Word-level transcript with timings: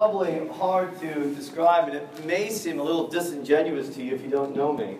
probably 0.00 0.48
hard 0.54 0.98
to 0.98 1.34
describe, 1.34 1.86
and 1.86 1.94
it 1.94 2.24
may 2.24 2.48
seem 2.48 2.80
a 2.80 2.82
little 2.82 3.06
disingenuous 3.06 3.94
to 3.94 4.02
you 4.02 4.14
if 4.14 4.22
you 4.22 4.30
don't 4.30 4.56
know 4.56 4.72
me. 4.72 4.96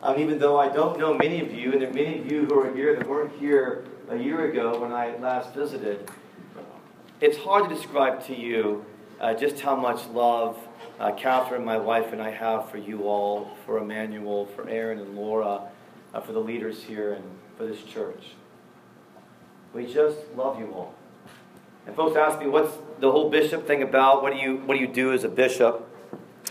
Um, 0.00 0.16
even 0.16 0.38
though 0.38 0.56
I 0.56 0.68
don't 0.68 0.96
know 0.96 1.12
many 1.12 1.40
of 1.40 1.52
you, 1.52 1.72
and 1.72 1.82
there 1.82 1.90
are 1.90 1.92
many 1.92 2.20
of 2.20 2.30
you 2.30 2.44
who 2.44 2.60
are 2.60 2.72
here 2.72 2.94
that 2.94 3.08
weren't 3.08 3.36
here 3.40 3.84
a 4.08 4.16
year 4.16 4.48
ago 4.48 4.80
when 4.80 4.92
I 4.92 5.16
last 5.16 5.54
visited, 5.54 6.08
it's 7.20 7.36
hard 7.38 7.68
to 7.68 7.74
describe 7.74 8.24
to 8.26 8.36
you 8.36 8.84
uh, 9.18 9.34
just 9.34 9.58
how 9.58 9.74
much 9.74 10.06
love 10.10 10.56
uh, 11.00 11.10
Catherine, 11.16 11.64
my 11.64 11.76
wife, 11.76 12.12
and 12.12 12.22
I 12.22 12.30
have 12.30 12.70
for 12.70 12.78
you 12.78 13.08
all, 13.08 13.56
for 13.66 13.78
Emmanuel, 13.78 14.46
for 14.46 14.68
Aaron 14.68 15.00
and 15.00 15.16
Laura, 15.16 15.62
uh, 16.14 16.20
for 16.20 16.30
the 16.30 16.38
leaders 16.38 16.84
here, 16.84 17.14
and 17.14 17.24
for 17.56 17.66
this 17.66 17.82
church. 17.82 18.22
We 19.74 19.92
just 19.92 20.18
love 20.36 20.60
you 20.60 20.72
all. 20.72 20.94
And 21.88 21.96
folks 21.96 22.16
ask 22.16 22.38
me, 22.38 22.46
what's 22.46 22.72
the 23.00 23.10
whole 23.10 23.30
bishop 23.30 23.66
thing 23.66 23.82
about? 23.82 24.22
What 24.22 24.32
do 24.32 24.38
you, 24.38 24.56
what 24.58 24.74
do, 24.74 24.80
you 24.80 24.88
do 24.88 25.12
as 25.12 25.24
a 25.24 25.28
bishop? 25.28 25.88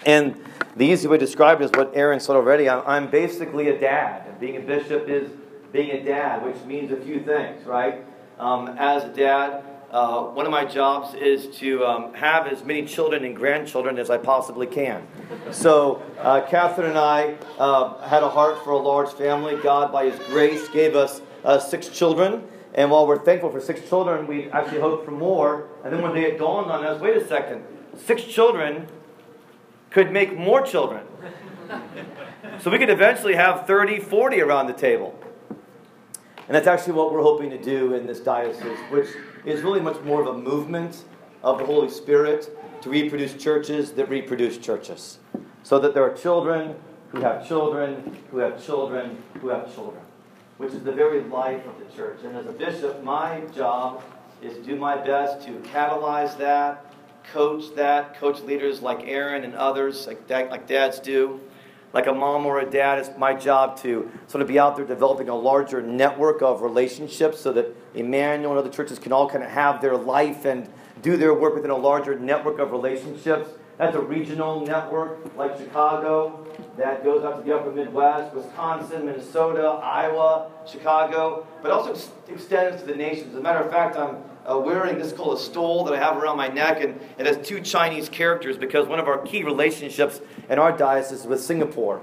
And 0.06 0.42
the 0.76 0.86
easy 0.86 1.08
way 1.08 1.18
to 1.18 1.26
describe 1.26 1.62
it 1.62 1.66
is 1.66 1.72
what 1.72 1.92
Aaron 1.96 2.20
said 2.20 2.36
already. 2.36 2.70
I'm, 2.70 2.84
I'm 2.86 3.10
basically 3.10 3.70
a 3.70 3.80
dad. 3.80 4.40
Being 4.40 4.58
a 4.58 4.62
bishop 4.62 5.08
is 5.10 5.32
being 5.72 5.92
a 5.92 6.04
dad, 6.04 6.46
which 6.46 6.58
means 6.66 6.92
a 6.92 6.98
few 6.98 7.20
things, 7.22 7.66
right? 7.66 8.04
Um, 8.40 8.76
as 8.78 9.04
a 9.04 9.10
dad, 9.10 9.64
uh, 9.90 10.24
one 10.24 10.46
of 10.46 10.52
my 10.52 10.66
jobs 10.66 11.14
is 11.16 11.56
to 11.58 11.86
um, 11.86 12.14
have 12.14 12.46
as 12.48 12.64
many 12.64 12.86
children 12.86 13.24
and 13.24 13.36
grandchildren 13.36 13.98
as 13.98 14.10
I 14.10 14.18
possibly 14.18 14.68
can. 14.68 15.08
So, 15.52 16.04
uh, 16.20 16.42
Catherine 16.42 16.90
and 16.90 16.98
I 16.98 17.36
uh, 17.58 17.98
had 18.08 18.22
a 18.22 18.30
heart 18.30 18.64
for 18.64 18.72
a 18.72 18.78
large 18.78 19.10
family. 19.14 19.56
God, 19.56 19.92
by 19.92 20.10
His 20.10 20.20
grace, 20.28 20.68
gave 20.70 20.96
us 20.96 21.22
uh, 21.46 21.58
six 21.58 21.88
children. 21.88 22.44
And 22.78 22.92
while 22.92 23.08
we're 23.08 23.18
thankful 23.18 23.50
for 23.52 23.60
six 23.60 23.90
children, 23.90 24.28
we 24.28 24.52
actually 24.52 24.80
hoped 24.80 25.04
for 25.04 25.12
more. 25.12 25.68
And 25.84 25.92
then 25.92 26.04
one 26.04 26.14
day 26.14 26.26
it 26.26 26.38
dawned 26.38 26.72
on 26.72 26.86
us 26.86 27.02
wait 27.02 27.18
a 27.18 27.28
second, 27.28 27.64
six 27.98 28.24
children 28.24 28.88
could 29.90 30.12
make 30.12 30.38
more 30.38 30.62
children. 30.62 31.04
so 32.60 32.70
we 32.70 32.78
could 32.78 32.92
eventually 32.92 33.34
have 33.34 33.66
30, 33.66 34.00
40 34.00 34.42
around 34.42 34.68
the 34.68 34.74
table. 34.74 35.20
And 35.50 36.56
that's 36.56 36.68
actually 36.68 36.94
what 36.94 37.12
we're 37.12 37.24
hoping 37.24 37.50
to 37.50 37.62
do 37.62 37.96
in 37.96 38.06
this 38.06 38.20
diocese, 38.20 38.78
which 38.92 39.10
is 39.44 39.64
really 39.64 39.82
much 39.82 40.00
more 40.02 40.22
of 40.22 40.28
a 40.28 40.38
movement 40.38 41.04
of 41.44 41.58
the 41.58 41.66
Holy 41.66 41.90
Spirit 41.90 42.56
to 42.84 42.90
reproduce 42.92 43.34
churches 43.34 43.94
that 43.94 44.08
reproduce 44.08 44.60
churches. 44.60 45.18
So 45.64 45.80
that 45.80 45.96
there 45.96 46.04
are 46.04 46.14
children 46.14 46.76
who 47.10 47.22
have 47.22 47.48
children, 47.48 48.16
who 48.30 48.38
have 48.38 48.64
children, 48.64 49.24
who 49.42 49.50
have 49.50 49.74
children 49.74 50.04
which 50.58 50.74
is 50.74 50.84
the 50.84 50.92
very 50.92 51.22
life 51.22 51.66
of 51.66 51.80
the 51.80 51.96
church. 51.96 52.20
And 52.24 52.36
as 52.36 52.46
a 52.46 52.52
bishop, 52.52 53.04
my 53.04 53.42
job 53.56 54.04
is 54.42 54.56
to 54.56 54.64
do 54.64 54.76
my 54.76 54.96
best 54.96 55.46
to 55.48 55.52
catalyze 55.72 56.38
that, 56.38 56.94
coach 57.32 57.76
that, 57.76 58.20
coach 58.20 58.42
leaders 58.42 58.82
like 58.82 59.02
Aaron 59.06 59.44
and 59.44 59.54
others, 59.56 60.08
like, 60.08 60.28
dad, 60.28 60.50
like 60.50 60.68
dads 60.68 61.00
do. 61.00 61.40
Like 61.94 62.08
a 62.08 62.14
mom 62.14 62.46
or 62.46 62.60
a 62.60 62.70
dad, 62.70 63.00
it's 63.00 63.18
my 63.18 63.34
job 63.34 63.78
to 63.82 64.12
sort 64.28 64.42
of 64.42 64.48
be 64.48 64.60
out 64.60 64.76
there 64.76 64.86
developing 64.86 65.30
a 65.30 65.36
larger 65.36 65.82
network 65.82 66.42
of 66.42 66.62
relationships 66.62 67.40
so 67.40 67.54
that 67.54 67.74
Emmanuel 67.96 68.52
and 68.52 68.60
other 68.60 68.70
churches 68.70 69.00
can 69.00 69.14
all 69.14 69.30
kind 69.30 69.44
of 69.44 69.50
have 69.50 69.82
their 69.82 69.96
life 69.96 70.46
and 70.46 70.70
do 71.02 71.16
their 71.16 71.34
work 71.34 71.56
within 71.56 71.72
a 71.72 71.78
larger 71.78 72.20
network 72.20 72.60
of 72.60 72.72
relationships. 72.72 73.50
That's 73.78 73.96
a 73.96 74.02
regional 74.02 74.66
network 74.66 75.20
like 75.38 75.56
Chicago 75.58 76.46
that 76.78 77.04
goes 77.04 77.24
out 77.24 77.38
to 77.38 77.44
the 77.44 77.56
upper 77.56 77.72
Midwest, 77.72 78.34
Wisconsin, 78.34 79.06
Minnesota, 79.06 79.80
Iowa, 79.84 80.50
Chicago, 80.66 81.46
but 81.62 81.70
also 81.70 81.96
extends 82.28 82.82
to 82.82 82.88
the 82.88 82.96
nations. 82.96 83.34
As 83.34 83.40
a 83.40 83.42
matter 83.42 83.60
of 83.60 83.70
fact, 83.70 83.96
I'm 83.96 84.18
uh, 84.48 84.58
wearing 84.58 84.98
this 84.98 85.14
called 85.14 85.38
a 85.38 85.40
stole 85.40 85.84
that 85.86 85.94
I 85.94 86.00
have 86.00 86.18
around 86.18 86.38
my 86.38 86.48
neck, 86.48 86.82
and 86.82 87.00
it 87.20 87.28
has 87.28 87.46
two 87.46 87.62
Chinese 87.62 88.10
characters 88.10 88.58
because 88.58 88.88
one 88.88 89.00
of 89.00 89.08
our 89.08 89.20
key 89.20 89.44
relationships 89.44 90.22
in 90.50 90.58
our 90.58 90.76
diocese 90.76 91.20
is 91.20 91.28
with 91.28 91.42
Singapore. 91.42 92.02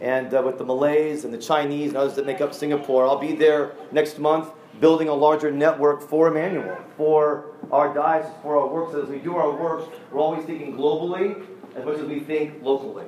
And 0.00 0.32
uh, 0.32 0.42
with 0.44 0.58
the 0.58 0.64
Malays 0.64 1.24
and 1.24 1.32
the 1.32 1.38
Chinese 1.38 1.88
and 1.88 1.98
others 1.98 2.14
that 2.16 2.26
make 2.26 2.40
up 2.40 2.54
Singapore. 2.54 3.06
I'll 3.06 3.18
be 3.18 3.34
there 3.34 3.72
next 3.92 4.18
month 4.18 4.50
building 4.80 5.08
a 5.08 5.14
larger 5.14 5.50
network 5.50 6.00
for 6.00 6.28
Emmanuel, 6.28 6.78
for 6.96 7.52
our 7.70 7.92
diocese, 7.92 8.32
for 8.42 8.56
our 8.56 8.66
work. 8.66 8.92
So 8.92 9.02
as 9.02 9.08
we 9.08 9.18
do 9.18 9.36
our 9.36 9.50
work, 9.50 9.90
we're 10.10 10.20
always 10.20 10.44
thinking 10.46 10.74
globally 10.74 11.44
as 11.76 11.84
much 11.84 11.98
as 11.98 12.06
we 12.06 12.20
think 12.20 12.62
locally. 12.62 13.04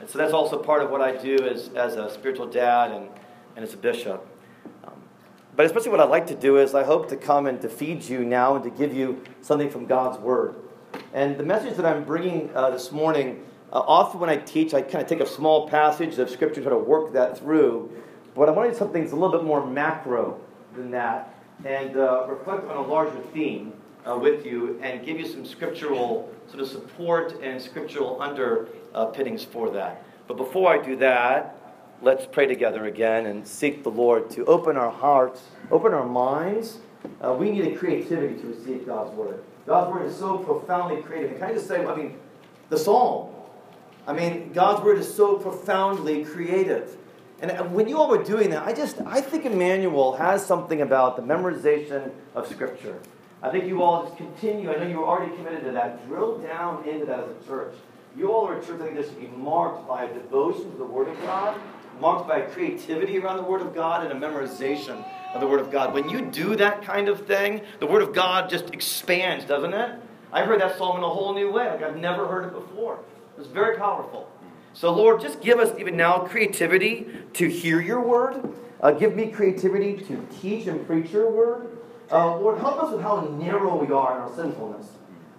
And 0.00 0.08
so 0.08 0.18
that's 0.18 0.32
also 0.32 0.58
part 0.58 0.82
of 0.82 0.90
what 0.90 1.00
I 1.00 1.16
do 1.16 1.36
as, 1.46 1.70
as 1.70 1.96
a 1.96 2.10
spiritual 2.10 2.46
dad 2.46 2.92
and, 2.92 3.08
and 3.56 3.64
as 3.64 3.74
a 3.74 3.76
bishop. 3.76 4.26
Um, 4.84 4.92
but 5.56 5.66
especially 5.66 5.90
what 5.90 6.00
I 6.00 6.04
like 6.04 6.26
to 6.28 6.36
do 6.36 6.58
is 6.58 6.74
I 6.74 6.84
hope 6.84 7.08
to 7.08 7.16
come 7.16 7.46
and 7.46 7.60
to 7.62 7.68
feed 7.68 8.04
you 8.04 8.24
now 8.24 8.54
and 8.54 8.62
to 8.64 8.70
give 8.70 8.94
you 8.94 9.24
something 9.40 9.70
from 9.70 9.86
God's 9.86 10.18
Word. 10.18 10.54
And 11.12 11.36
the 11.36 11.42
message 11.42 11.76
that 11.76 11.86
I'm 11.86 12.04
bringing 12.04 12.50
uh, 12.54 12.70
this 12.70 12.92
morning, 12.92 13.44
uh, 13.72 13.80
often 13.80 14.20
when 14.20 14.30
I 14.30 14.36
teach, 14.36 14.72
I 14.72 14.82
kind 14.82 15.02
of 15.02 15.06
take 15.06 15.20
a 15.20 15.26
small 15.26 15.68
passage 15.68 16.18
of 16.18 16.30
Scripture, 16.30 16.62
try 16.62 16.70
to 16.70 16.78
work 16.78 17.12
that 17.12 17.38
through. 17.38 17.90
But 18.34 18.48
I 18.48 18.52
want 18.52 18.68
to 18.68 18.72
do 18.72 18.78
something 18.78 19.02
that's 19.02 19.12
a 19.12 19.16
little 19.16 19.36
bit 19.36 19.44
more 19.44 19.66
macro 19.66 20.40
than 20.74 20.90
that 20.92 21.34
and 21.64 21.96
uh, 21.96 22.26
reflect 22.28 22.64
on 22.68 22.76
a 22.76 22.82
larger 22.82 23.18
theme 23.32 23.72
uh, 24.08 24.16
with 24.16 24.46
you 24.46 24.78
and 24.82 25.04
give 25.04 25.18
you 25.18 25.26
some 25.26 25.44
scriptural 25.44 26.32
sort 26.46 26.60
of 26.60 26.68
support 26.68 27.40
and 27.42 27.60
scriptural 27.60 28.20
underpinnings 28.22 29.44
for 29.44 29.70
that. 29.70 30.04
But 30.26 30.36
before 30.36 30.70
I 30.70 30.82
do 30.82 30.96
that, 30.96 31.56
let's 32.00 32.26
pray 32.26 32.46
together 32.46 32.86
again 32.86 33.26
and 33.26 33.46
seek 33.46 33.82
the 33.82 33.90
Lord 33.90 34.30
to 34.30 34.44
open 34.44 34.76
our 34.76 34.90
hearts, 34.90 35.42
open 35.70 35.92
our 35.92 36.06
minds. 36.06 36.78
Uh, 37.20 37.32
we 37.32 37.50
need 37.50 37.72
a 37.72 37.76
creativity 37.76 38.40
to 38.40 38.48
receive 38.48 38.86
God's 38.86 39.14
word. 39.14 39.42
God's 39.66 39.92
word 39.92 40.06
is 40.06 40.16
so 40.16 40.38
profoundly 40.38 41.02
creative. 41.02 41.38
can 41.38 41.50
I 41.50 41.52
just 41.52 41.66
say, 41.66 41.84
I 41.84 41.94
mean, 41.94 42.18
the 42.70 42.78
psalm. 42.78 43.34
I 44.08 44.14
mean, 44.14 44.52
God's 44.54 44.82
word 44.82 44.98
is 44.98 45.14
so 45.14 45.36
profoundly 45.36 46.24
creative. 46.24 46.96
And 47.40 47.74
when 47.74 47.88
you 47.88 47.98
all 47.98 48.08
were 48.08 48.24
doing 48.24 48.48
that, 48.50 48.66
I 48.66 48.72
just 48.72 49.00
I 49.02 49.20
think 49.20 49.44
Emmanuel 49.44 50.16
has 50.16 50.44
something 50.44 50.80
about 50.80 51.16
the 51.16 51.22
memorization 51.22 52.10
of 52.34 52.48
Scripture. 52.48 52.98
I 53.42 53.50
think 53.50 53.66
you 53.66 53.82
all 53.82 54.06
just 54.06 54.16
continue. 54.16 54.72
I 54.72 54.76
know 54.76 54.88
you're 54.88 55.06
already 55.06 55.36
committed 55.36 55.62
to 55.64 55.72
that. 55.72 56.08
Drill 56.08 56.38
down 56.38 56.88
into 56.88 57.04
that 57.04 57.20
as 57.20 57.28
a 57.30 57.46
church. 57.46 57.74
You 58.16 58.32
all 58.32 58.48
are 58.48 58.58
a 58.58 58.64
church 58.64 58.80
I 58.80 58.86
think 58.86 58.96
that 58.96 59.04
should 59.04 59.20
be 59.20 59.28
marked 59.28 59.86
by 59.86 60.04
a 60.04 60.12
devotion 60.12 60.72
to 60.72 60.78
the 60.78 60.84
Word 60.84 61.08
of 61.08 61.20
God, 61.20 61.60
marked 62.00 62.26
by 62.26 62.38
a 62.38 62.50
creativity 62.50 63.18
around 63.18 63.36
the 63.36 63.44
Word 63.44 63.60
of 63.60 63.74
God, 63.74 64.10
and 64.10 64.24
a 64.24 64.26
memorization 64.26 65.04
of 65.34 65.40
the 65.42 65.46
Word 65.46 65.60
of 65.60 65.70
God. 65.70 65.92
When 65.92 66.08
you 66.08 66.22
do 66.22 66.56
that 66.56 66.82
kind 66.82 67.08
of 67.08 67.26
thing, 67.26 67.60
the 67.78 67.86
Word 67.86 68.00
of 68.00 68.14
God 68.14 68.48
just 68.48 68.72
expands, 68.72 69.44
doesn't 69.44 69.74
it? 69.74 70.00
I 70.32 70.44
heard 70.44 70.62
that 70.62 70.78
psalm 70.78 70.96
in 70.96 71.04
a 71.04 71.08
whole 71.08 71.34
new 71.34 71.52
way. 71.52 71.68
Like 71.68 71.82
I've 71.82 71.98
never 71.98 72.26
heard 72.26 72.46
it 72.46 72.52
before. 72.54 72.98
It's 73.38 73.46
very 73.46 73.76
powerful. 73.76 74.28
So, 74.72 74.92
Lord, 74.92 75.20
just 75.20 75.40
give 75.40 75.58
us 75.58 75.76
even 75.78 75.96
now 75.96 76.20
creativity 76.20 77.06
to 77.34 77.48
hear 77.48 77.80
your 77.80 78.00
word. 78.00 78.52
Uh, 78.80 78.92
give 78.92 79.14
me 79.14 79.28
creativity 79.28 79.96
to 80.04 80.26
teach 80.40 80.66
and 80.66 80.86
preach 80.86 81.10
your 81.10 81.30
word. 81.30 81.78
Uh, 82.10 82.36
Lord, 82.36 82.58
help 82.58 82.82
us 82.82 82.92
with 82.92 83.02
how 83.02 83.20
narrow 83.20 83.76
we 83.76 83.92
are 83.92 84.16
in 84.16 84.22
our 84.22 84.34
sinfulness. 84.34 84.88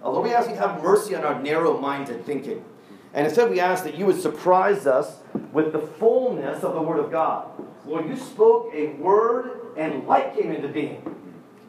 Uh, 0.02 0.10
Lord, 0.10 0.28
we 0.28 0.34
ask 0.34 0.48
you 0.48 0.54
to 0.54 0.60
have 0.60 0.82
mercy 0.82 1.14
on 1.14 1.24
our 1.24 1.40
narrow 1.42 1.78
minded 1.78 2.24
thinking. 2.24 2.64
And 3.12 3.26
instead, 3.26 3.50
we 3.50 3.60
ask 3.60 3.84
that 3.84 3.96
you 3.96 4.06
would 4.06 4.20
surprise 4.20 4.86
us 4.86 5.18
with 5.52 5.72
the 5.72 5.80
fullness 5.80 6.62
of 6.62 6.74
the 6.74 6.82
Word 6.82 7.00
of 7.00 7.10
God. 7.10 7.48
Lord, 7.84 8.08
you 8.08 8.16
spoke 8.16 8.70
a 8.72 8.88
word 8.94 9.74
and 9.76 10.06
light 10.06 10.34
came 10.36 10.52
into 10.52 10.68
being. 10.68 11.16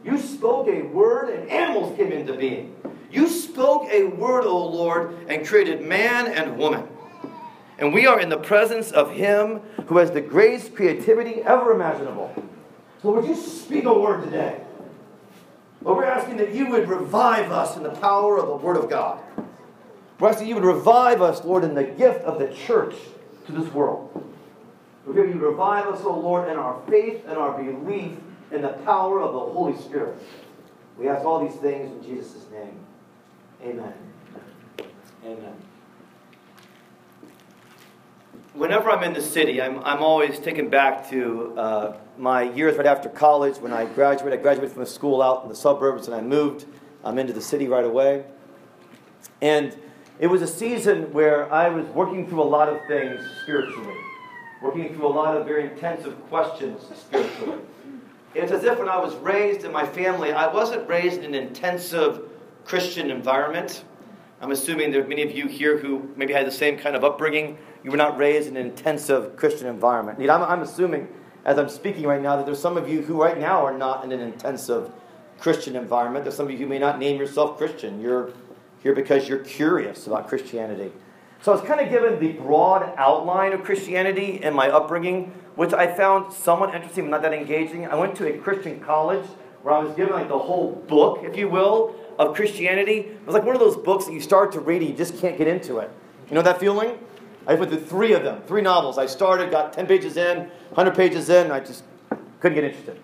You 0.04 0.18
spoke 0.18 0.68
a 0.68 0.84
word 0.84 1.30
and 1.30 1.50
animals 1.50 1.98
came 1.98 2.12
into 2.12 2.34
being. 2.34 2.76
You 3.12 3.28
spoke 3.28 3.90
a 3.92 4.06
word, 4.06 4.46
O 4.46 4.68
Lord, 4.68 5.16
and 5.28 5.46
created 5.46 5.82
man 5.82 6.28
and 6.28 6.58
woman. 6.58 6.88
And 7.78 7.94
we 7.94 8.08
are 8.08 8.20
in 8.20 8.30
the 8.30 8.38
presence 8.38 8.92
of 8.92 9.12
Him 9.12 9.60
who 9.88 9.98
has 9.98 10.12
the 10.12 10.22
greatest 10.22 10.76
creativity 10.76 11.42
ever 11.42 11.74
imaginable. 11.74 12.34
So, 13.02 13.12
would 13.12 13.26
you 13.26 13.36
speak 13.36 13.86
a 13.86 13.94
word 13.94 14.24
today? 14.24 14.62
But 15.82 15.96
we're 15.96 16.06
asking 16.06 16.38
that 16.38 16.54
you 16.54 16.70
would 16.70 16.88
revive 16.88 17.52
us 17.52 17.76
in 17.76 17.84
the 17.84 17.90
power 17.90 18.38
of 18.38 18.48
the 18.48 18.56
Word 18.56 18.78
of 18.78 18.90
God. 18.90 19.20
We're 20.20 20.30
asking 20.30 20.48
you 20.48 20.56
would 20.56 20.64
revive 20.64 21.24
us, 21.24 21.44
Lord, 21.44 21.64
in 21.64 21.74
the 21.74 21.84
gift 21.84 22.22
of 22.22 22.38
the 22.38 22.54
church 22.54 22.94
to 23.48 23.52
this 23.52 23.74
world. 23.74 24.10
We're 25.06 25.20
asking 25.24 25.40
you 25.40 25.48
revive 25.48 25.88
us, 25.88 26.02
O 26.06 26.18
Lord, 26.18 26.48
in 26.48 26.58
our 26.58 26.80
faith 26.88 27.26
and 27.28 27.38
our 27.38 27.62
belief 27.62 28.12
in 28.52 28.62
the 28.62 28.74
power 28.86 29.20
of 29.20 29.34
the 29.34 29.40
Holy 29.40 29.76
Spirit. 29.82 30.16
We 30.98 31.10
ask 31.10 31.26
all 31.26 31.44
these 31.44 31.60
things 31.60 31.92
in 31.92 32.04
Jesus' 32.04 32.46
name. 32.52 32.78
Amen. 33.64 33.94
Amen. 35.24 35.54
Whenever 38.56 38.90
I'm 38.90 39.04
in 39.04 39.14
the 39.14 39.22
city, 39.22 39.62
I'm, 39.62 39.80
I'm 39.84 40.02
always 40.02 40.40
taken 40.40 40.70
back 40.70 41.08
to 41.12 41.54
uh, 41.56 41.98
my 42.18 42.42
years 42.42 42.76
right 42.76 42.88
after 42.88 43.08
college 43.08 43.58
when 43.58 43.72
I 43.72 43.86
graduated. 43.86 44.40
I 44.40 44.42
graduated 44.42 44.74
from 44.74 44.82
a 44.82 44.88
school 44.88 45.22
out 45.22 45.44
in 45.44 45.50
the 45.50 45.56
suburbs 45.56 46.08
and 46.08 46.16
I 46.16 46.22
moved 46.22 46.66
um, 47.04 47.20
into 47.20 47.34
the 47.34 47.42
city 47.42 47.68
right 47.68 47.86
away. 47.86 48.26
And 49.42 49.78
it 50.20 50.28
was 50.28 50.42
a 50.42 50.48
season 50.48 51.14
where 51.14 51.52
I 51.54 51.70
was 51.70 51.86
working 51.90 52.28
through 52.28 52.42
a 52.42 52.44
lot 52.44 52.68
of 52.68 52.80
things 52.88 53.22
spiritually, 53.44 53.96
working 54.62 54.94
through 54.96 55.06
a 55.06 55.14
lot 55.14 55.38
of 55.38 55.46
very 55.46 55.66
intensive 55.66 56.20
questions 56.30 56.82
spiritually. 56.96 57.60
It's 58.34 58.52
as 58.52 58.64
if 58.64 58.80
when 58.80 58.90
I 58.90 58.98
was 58.98 59.16
raised 59.18 59.66
in 59.66 59.72
my 59.72 59.86
family, 59.86 60.32
I 60.32 60.52
wasn't 60.52 60.90
raised 60.90 61.20
in 61.20 61.36
an 61.36 61.48
intensive 61.48 62.31
Christian 62.66 63.12
environment, 63.12 63.84
I'm 64.42 64.52
assuming 64.52 64.92
there 64.92 65.04
are 65.04 65.08
many 65.08 65.22
of 65.22 65.32
you 65.32 65.48
here 65.48 65.78
who 65.78 66.10
maybe 66.16 66.34
had 66.34 66.48
the 66.48 66.52
same 66.52 66.78
kind 66.78 66.96
of 66.96 67.04
upbringing. 67.04 67.58
You 67.84 67.92
were 67.92 67.98
not 67.98 68.18
raised 68.18 68.48
in 68.48 68.58
an 68.58 68.66
intensive 68.66 69.36
Christian 69.36 69.68
environment. 69.68 70.20
I'm, 70.20 70.42
I'm 70.42 70.62
assuming, 70.62 71.08
as 71.46 71.60
I'm 71.60 71.70
speaking 71.70 72.04
right 72.06 72.22
now, 72.22 72.38
that 72.38 72.46
there's 72.46 72.62
some 72.62 72.78
of 72.78 72.90
you 72.90 73.02
who 73.02 73.22
right 73.22 73.40
now 73.40 73.66
are 73.66 73.78
not 73.78 74.04
in 74.04 74.12
an 74.12 74.20
intensive 74.20 74.92
Christian 75.40 75.76
environment. 75.76 76.26
There's 76.26 76.36
some 76.36 76.46
of 76.46 76.52
you 76.52 76.58
who 76.58 76.68
may 76.68 76.80
not 76.80 77.00
name 77.00 77.20
yourself 77.20 77.58
Christian. 77.58 78.02
You're 78.02 78.32
here 78.82 78.96
because 78.96 79.28
you're 79.28 79.40
curious 79.40 80.08
about 80.08 80.28
Christianity. 80.28 80.92
So 81.42 81.52
I 81.52 81.56
was 81.56 81.68
kind 81.68 81.80
of 81.80 81.90
given 81.90 82.20
the 82.20 82.34
broad 82.34 82.94
outline 82.98 83.54
of 83.54 83.64
Christianity 83.64 84.40
and 84.44 84.56
my 84.56 84.70
upbringing, 84.70 85.34
which 85.56 85.74
I 85.74 85.88
found 85.88 86.32
somewhat 86.32 86.74
interesting 86.76 87.06
but 87.06 87.12
not 87.12 87.22
that 87.24 87.34
engaging. 87.34 87.88
I 87.88 87.96
went 87.96 88.16
to 88.18 88.28
a 88.28 88.38
Christian 88.38 88.80
college 88.80 89.26
where 89.64 89.74
I 89.74 89.80
was 89.80 89.96
given 89.96 90.14
like 90.14 90.28
the 90.28 90.38
whole 90.38 90.74
book, 90.88 91.20
if 91.24 91.36
you 91.36 91.50
will, 91.50 91.96
of 92.20 92.36
Christianity. 92.36 92.98
It 93.00 93.26
was 93.26 93.34
like 93.34 93.44
one 93.44 93.56
of 93.56 93.60
those 93.60 93.78
books 93.78 94.06
that 94.06 94.14
you 94.14 94.22
start 94.22 94.52
to 94.54 94.60
read 94.60 94.82
and 94.82 94.92
you 94.92 94.98
just 94.98 95.18
can't 95.20 95.38
get 95.38 95.48
into 95.48 95.78
it. 95.80 95.92
You 96.30 96.36
know 96.36 96.42
that 96.42 96.60
feeling? 96.60 96.98
I 97.48 97.56
went 97.56 97.72
through 97.72 97.82
three 97.82 98.14
of 98.14 98.24
them, 98.24 98.42
three 98.48 98.62
novels. 98.62 98.98
I 98.98 99.08
started, 99.08 99.52
got 99.52 99.74
10 99.74 99.88
pages 99.88 100.18
in, 100.18 100.38
100 100.40 100.96
pages 100.96 101.30
in, 101.30 101.46
and 101.46 101.54
I 101.54 101.60
just 101.60 101.84
couldn't 102.40 102.56
get 102.56 102.64
interested. 102.64 103.00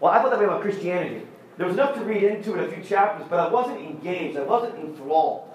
Well, 0.00 0.12
I 0.12 0.20
thought 0.20 0.30
that 0.30 0.38
way 0.38 0.44
about 0.44 0.60
Christianity. 0.60 1.26
There 1.56 1.66
was 1.66 1.74
enough 1.74 1.94
to 1.94 2.02
read 2.02 2.22
into 2.22 2.54
it, 2.54 2.68
a 2.68 2.72
few 2.72 2.82
chapters, 2.82 3.26
but 3.30 3.40
I 3.40 3.48
wasn't 3.48 3.80
engaged. 3.80 4.36
I 4.36 4.42
wasn't 4.42 4.78
enthralled. 4.78 5.50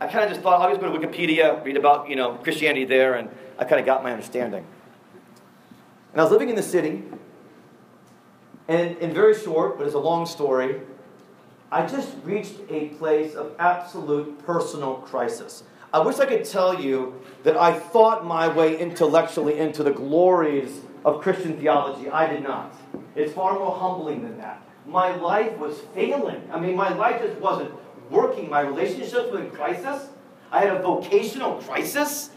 I 0.00 0.06
kind 0.06 0.24
of 0.24 0.30
just 0.30 0.42
thought, 0.42 0.60
I'll 0.60 0.68
just 0.68 0.80
go 0.80 0.92
to 0.92 0.98
Wikipedia, 0.98 1.64
read 1.64 1.76
about, 1.76 2.08
you 2.08 2.16
know, 2.16 2.34
Christianity 2.34 2.84
there, 2.84 3.14
and 3.14 3.30
I 3.58 3.64
kind 3.64 3.80
of 3.80 3.86
got 3.86 4.02
my 4.02 4.12
understanding. 4.12 4.64
And 6.12 6.20
I 6.20 6.24
was 6.24 6.30
living 6.30 6.50
in 6.50 6.56
the 6.56 6.62
city, 6.62 7.04
and 8.68 8.96
in 8.98 9.14
very 9.14 9.34
short, 9.34 9.78
but 9.78 9.86
it's 9.86 9.96
a 9.96 10.00
long 10.00 10.26
story, 10.26 10.80
I 11.70 11.86
just 11.86 12.16
reached 12.24 12.60
a 12.70 12.88
place 13.00 13.34
of 13.34 13.52
absolute 13.58 14.38
personal 14.44 14.94
crisis. 14.96 15.64
I 15.92 16.00
wish 16.00 16.18
I 16.18 16.26
could 16.26 16.44
tell 16.44 16.80
you 16.80 17.20
that 17.44 17.56
I 17.56 17.78
thought 17.78 18.24
my 18.24 18.48
way 18.48 18.78
intellectually 18.78 19.58
into 19.58 19.82
the 19.82 19.90
glories 19.90 20.80
of 21.04 21.20
Christian 21.20 21.58
theology. 21.58 22.10
I 22.10 22.26
did 22.26 22.42
not. 22.42 22.74
It's 23.14 23.32
far 23.32 23.58
more 23.58 23.74
humbling 23.74 24.22
than 24.22 24.38
that 24.38 24.62
my 24.88 25.14
life 25.16 25.56
was 25.58 25.78
failing. 25.94 26.42
I 26.50 26.58
mean, 26.58 26.74
my 26.74 26.92
life 26.94 27.20
just 27.22 27.38
wasn't 27.40 27.72
working. 28.10 28.48
My 28.48 28.62
relationships 28.62 29.30
were 29.30 29.42
in 29.42 29.50
crisis. 29.50 30.08
I 30.50 30.60
had 30.60 30.76
a 30.76 30.82
vocational 30.82 31.56
crisis. 31.62 32.30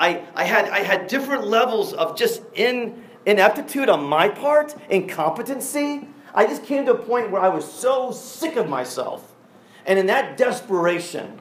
I, 0.00 0.22
I, 0.34 0.44
had, 0.44 0.70
I 0.70 0.78
had 0.78 1.06
different 1.06 1.46
levels 1.46 1.92
of 1.92 2.16
just 2.16 2.42
in, 2.54 3.04
ineptitude 3.26 3.88
on 3.90 4.04
my 4.04 4.28
part, 4.28 4.74
incompetency. 4.88 6.08
I 6.38 6.46
just 6.46 6.62
came 6.62 6.86
to 6.86 6.92
a 6.92 6.96
point 6.96 7.32
where 7.32 7.42
I 7.42 7.48
was 7.48 7.68
so 7.68 8.12
sick 8.12 8.54
of 8.54 8.68
myself. 8.68 9.34
And 9.84 9.98
in 9.98 10.06
that 10.06 10.36
desperation, 10.36 11.36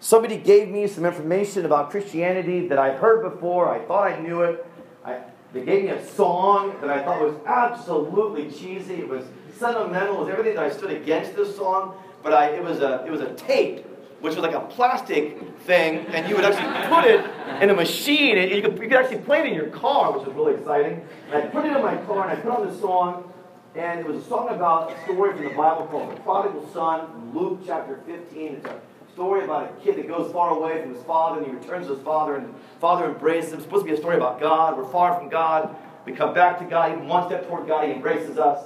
somebody 0.00 0.38
gave 0.38 0.68
me 0.68 0.88
some 0.88 1.04
information 1.04 1.64
about 1.64 1.92
Christianity 1.92 2.66
that 2.66 2.76
I'd 2.76 2.96
heard 2.96 3.22
before. 3.22 3.72
I 3.72 3.78
thought 3.84 4.08
I 4.08 4.18
knew 4.18 4.42
it. 4.42 4.66
I, 5.04 5.20
they 5.52 5.64
gave 5.64 5.84
me 5.84 5.90
a 5.90 6.04
song 6.04 6.74
that 6.80 6.90
I 6.90 7.04
thought 7.04 7.20
was 7.20 7.36
absolutely 7.46 8.50
cheesy. 8.50 8.94
It 8.94 9.08
was 9.08 9.24
sentimental. 9.56 10.16
It 10.16 10.20
was 10.22 10.28
everything 10.30 10.56
that 10.56 10.64
I 10.64 10.70
stood 10.70 10.90
against 10.90 11.36
this 11.36 11.56
song. 11.56 11.94
But 12.24 12.32
I, 12.32 12.46
it 12.56 12.64
was 12.64 12.80
a 12.80 13.04
it 13.06 13.12
was 13.12 13.20
a 13.20 13.32
tape, 13.34 13.86
which 14.20 14.34
was 14.34 14.42
like 14.42 14.54
a 14.56 14.62
plastic 14.62 15.38
thing, 15.60 16.06
and 16.08 16.28
you 16.28 16.34
would 16.34 16.44
actually 16.44 16.88
put 16.92 17.04
it 17.04 17.24
in 17.62 17.70
a 17.70 17.74
machine, 17.74 18.38
and 18.38 18.50
you 18.50 18.62
could, 18.62 18.72
you 18.82 18.88
could 18.88 18.94
actually 18.94 19.18
play 19.18 19.42
it 19.42 19.46
in 19.46 19.54
your 19.54 19.68
car, 19.68 20.10
which 20.10 20.26
was 20.26 20.34
really 20.34 20.54
exciting. 20.54 21.06
And 21.30 21.36
I 21.36 21.46
put 21.46 21.66
it 21.66 21.76
in 21.76 21.82
my 21.84 21.96
car, 21.98 22.28
and 22.28 22.36
I 22.36 22.42
put 22.42 22.50
on 22.50 22.66
this 22.66 22.80
song, 22.80 23.30
and 23.74 24.00
it 24.00 24.06
was 24.06 24.24
a 24.24 24.28
song 24.28 24.48
about 24.50 24.92
a 24.92 25.02
story 25.02 25.32
from 25.32 25.44
the 25.44 25.50
Bible 25.50 25.86
called 25.86 26.16
The 26.16 26.20
Prodigal 26.20 26.68
Son, 26.72 27.32
Luke 27.34 27.60
chapter 27.66 28.00
15. 28.06 28.54
It's 28.54 28.66
a 28.66 28.80
story 29.12 29.42
about 29.42 29.70
a 29.70 29.84
kid 29.84 29.96
that 29.96 30.06
goes 30.06 30.30
far 30.32 30.50
away 30.50 30.80
from 30.80 30.94
his 30.94 31.02
father 31.02 31.42
and 31.42 31.46
he 31.48 31.56
returns 31.56 31.88
to 31.88 31.94
his 31.94 32.04
father 32.04 32.36
and 32.36 32.54
father 32.80 33.06
embraces 33.06 33.52
him. 33.52 33.58
It's 33.58 33.64
supposed 33.64 33.84
to 33.84 33.90
be 33.90 33.96
a 33.96 34.00
story 34.00 34.16
about 34.16 34.38
God. 34.38 34.76
We're 34.76 34.90
far 34.90 35.18
from 35.18 35.28
God. 35.28 35.74
We 36.04 36.12
come 36.12 36.34
back 36.34 36.60
to 36.60 36.64
God, 36.66 37.04
one 37.04 37.26
step 37.26 37.48
toward 37.48 37.66
God, 37.66 37.86
he 37.86 37.92
embraces 37.92 38.38
us. 38.38 38.64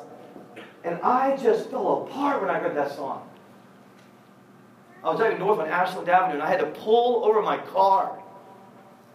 And 0.84 1.00
I 1.02 1.37
just 1.37 1.70
fell 1.70 2.04
apart 2.04 2.43
when 2.43 2.50
I 2.50 2.58
heard 2.58 2.76
that 2.76 2.94
song. 2.94 3.26
I 5.02 5.11
was 5.11 5.19
driving 5.19 5.38
north 5.38 5.58
on 5.58 5.69
Ashland 5.69 6.08
Avenue 6.08 6.34
and 6.34 6.43
I 6.43 6.50
had 6.50 6.61
to 6.61 6.66
pull 6.66 7.25
over 7.25 7.40
my 7.40 7.56
car. 7.56 8.19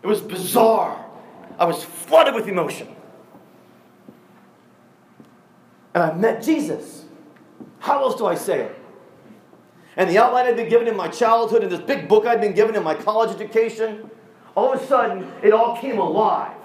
It 0.02 0.08
was 0.08 0.22
bizarre. 0.22 1.06
I 1.60 1.66
was 1.66 1.84
flooded 1.84 2.34
with 2.34 2.48
emotion. 2.48 2.96
And 5.94 6.04
I 6.04 6.14
met 6.14 6.42
Jesus. 6.42 7.06
How 7.80 8.02
else 8.04 8.16
do 8.16 8.26
I 8.26 8.36
say 8.36 8.62
it? 8.62 8.80
And 9.96 10.10
the 10.10 10.18
outline 10.18 10.48
I'd 10.48 10.56
been 10.56 10.70
given 10.70 10.88
in 10.88 10.96
my 10.96 11.08
childhood 11.08 11.64
and 11.64 11.72
this 11.72 11.82
big 11.82 12.08
book 12.08 12.26
I'd 12.26 12.42
been 12.42 12.54
given 12.54 12.76
in 12.76 12.84
my 12.84 12.96
college 12.96 13.30
education, 13.30 14.10
all 14.56 14.74
of 14.74 14.82
a 14.82 14.88
sudden, 14.88 15.32
it 15.44 15.54
all 15.54 15.78
came 15.78 16.00
alive. 16.00 16.58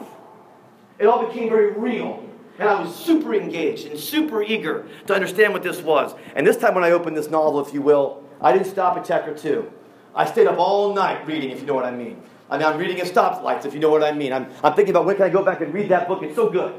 It 0.98 1.06
all 1.06 1.26
became 1.26 1.48
very 1.48 1.72
real. 1.72 2.24
And 2.58 2.68
I 2.68 2.82
was 2.82 2.94
super 2.94 3.34
engaged 3.34 3.86
and 3.86 3.98
super 3.98 4.42
eager 4.42 4.88
to 5.06 5.14
understand 5.14 5.52
what 5.52 5.62
this 5.62 5.80
was. 5.80 6.14
And 6.34 6.46
this 6.46 6.56
time, 6.56 6.74
when 6.74 6.84
I 6.84 6.90
opened 6.90 7.16
this 7.16 7.30
novel, 7.30 7.60
if 7.60 7.72
you 7.72 7.82
will, 7.82 8.22
I 8.40 8.52
didn't 8.52 8.66
stop 8.66 8.96
at 8.96 9.04
chapter 9.04 9.36
two. 9.36 9.70
I 10.14 10.24
stayed 10.24 10.46
up 10.46 10.58
all 10.58 10.92
night 10.94 11.24
reading, 11.26 11.50
if 11.50 11.60
you 11.60 11.66
know 11.66 11.74
what 11.74 11.84
I 11.84 11.92
mean. 11.92 12.20
I 12.50 12.58
mean, 12.58 12.66
I'm 12.66 12.78
reading 12.78 12.98
at 13.00 13.06
stoplights, 13.06 13.64
if 13.64 13.74
you 13.74 13.80
know 13.80 13.90
what 13.90 14.02
I 14.02 14.12
mean. 14.12 14.32
I'm, 14.32 14.50
I'm 14.64 14.74
thinking 14.74 14.90
about 14.90 15.04
when 15.04 15.16
can 15.16 15.26
I 15.26 15.28
go 15.28 15.44
back 15.44 15.60
and 15.60 15.72
read 15.72 15.90
that 15.90 16.08
book? 16.08 16.22
It's 16.22 16.34
so 16.34 16.50
good. 16.50 16.74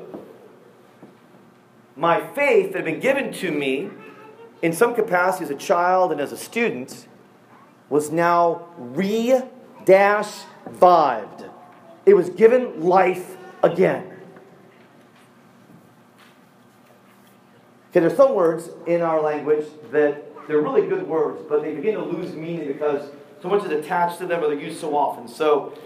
My 1.99 2.25
faith 2.25 2.67
that 2.71 2.77
had 2.77 2.85
been 2.85 3.01
given 3.01 3.33
to 3.33 3.51
me 3.51 3.89
in 4.61 4.71
some 4.71 4.95
capacity 4.95 5.43
as 5.43 5.51
a 5.51 5.55
child 5.55 6.13
and 6.13 6.21
as 6.21 6.31
a 6.31 6.37
student 6.37 7.09
was 7.89 8.09
now 8.09 8.69
re 8.77 9.41
dash 9.83 10.43
vived. 10.69 11.49
It 12.05 12.13
was 12.13 12.29
given 12.29 12.81
life 12.81 13.35
again. 13.61 14.09
Okay, 17.89 17.99
there's 17.99 18.15
some 18.15 18.33
words 18.33 18.69
in 18.87 19.01
our 19.01 19.21
language 19.21 19.65
that 19.91 20.23
they're 20.47 20.61
really 20.61 20.87
good 20.87 21.05
words, 21.05 21.41
but 21.49 21.63
they 21.63 21.75
begin 21.75 21.95
to 21.95 22.03
lose 22.05 22.33
meaning 22.33 22.67
because 22.67 23.09
so 23.41 23.49
much 23.49 23.65
is 23.65 23.71
attached 23.71 24.19
to 24.19 24.25
them 24.25 24.41
or 24.41 24.47
they're 24.47 24.57
used 24.57 24.79
so 24.79 24.95
often. 24.95 25.27
So, 25.27 25.77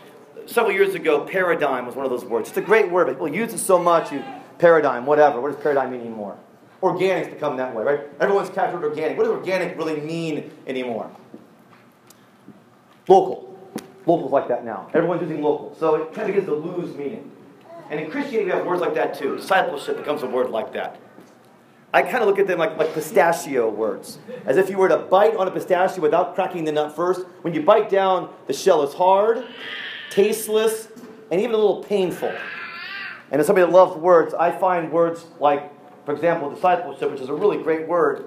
several 0.46 0.76
years 0.76 0.94
ago, 0.94 1.26
paradigm 1.26 1.88
was 1.88 1.96
one 1.96 2.06
of 2.06 2.12
those 2.12 2.24
words. 2.24 2.50
It's 2.50 2.58
a 2.60 2.62
great 2.62 2.92
word, 2.92 3.08
but 3.08 3.14
people 3.14 3.30
use 3.30 3.52
it 3.52 3.58
so 3.58 3.80
much. 3.80 4.12
You, 4.12 4.24
paradigm, 4.64 5.06
whatever. 5.06 5.42
What 5.42 5.52
does 5.52 5.62
paradigm 5.62 5.92
mean 5.92 6.00
anymore? 6.00 6.38
Organic's 6.82 7.28
become 7.28 7.58
that 7.58 7.76
way, 7.76 7.84
right? 7.84 8.00
Everyone's 8.22 8.50
captured 8.50 8.82
organic. 8.82 9.18
What 9.18 9.26
does 9.26 9.34
organic 9.34 9.78
really 9.78 10.00
mean 10.00 10.52
anymore? 10.66 11.12
Local. 13.10 13.60
Local's 14.06 14.32
like 14.32 14.48
that 14.48 14.64
now. 14.64 14.90
Everyone's 14.94 15.22
using 15.22 15.42
local. 15.42 15.76
So 15.78 15.96
it 15.96 16.14
kind 16.14 16.30
of 16.30 16.36
begins 16.36 16.46
to 16.46 16.56
lose 16.56 16.96
meaning. 16.96 17.30
And 17.90 18.00
in 18.00 18.10
Christianity, 18.10 18.46
we 18.46 18.52
have 18.52 18.66
words 18.66 18.80
like 18.80 18.96
that 18.96 19.14
too. 19.14 19.36
Discipleship 19.36 19.98
becomes 19.98 20.24
a 20.24 20.28
word 20.28 20.50
like 20.50 20.72
that. 20.72 20.98
I 21.94 22.02
kind 22.02 22.24
of 22.24 22.28
look 22.28 22.40
at 22.40 22.48
them 22.48 22.60
like, 22.60 22.78
like 22.78 22.94
pistachio 22.94 23.70
words. 23.70 24.18
As 24.46 24.56
if 24.56 24.70
you 24.70 24.78
were 24.78 24.88
to 24.88 24.98
bite 24.98 25.36
on 25.36 25.46
a 25.46 25.52
pistachio 25.52 26.02
without 26.02 26.36
cracking 26.36 26.64
the 26.64 26.72
nut 26.72 26.96
first. 26.96 27.26
When 27.42 27.54
you 27.54 27.64
bite 27.64 27.90
down, 27.90 28.34
the 28.48 28.54
shell 28.54 28.82
is 28.84 28.94
hard, 28.94 29.46
tasteless, 30.10 30.88
and 31.32 31.42
even 31.42 31.54
a 31.54 31.58
little 31.58 31.84
painful. 31.84 32.34
And 33.34 33.40
as 33.40 33.48
somebody 33.48 33.66
that 33.66 33.74
loves 33.74 33.98
words, 33.98 34.36
I 34.36 34.52
find 34.52 34.92
words 34.92 35.26
like, 35.40 35.72
for 36.06 36.14
example, 36.14 36.52
discipleship, 36.52 37.10
which 37.12 37.20
is 37.20 37.30
a 37.30 37.34
really 37.34 37.58
great 37.58 37.88
word, 37.88 38.26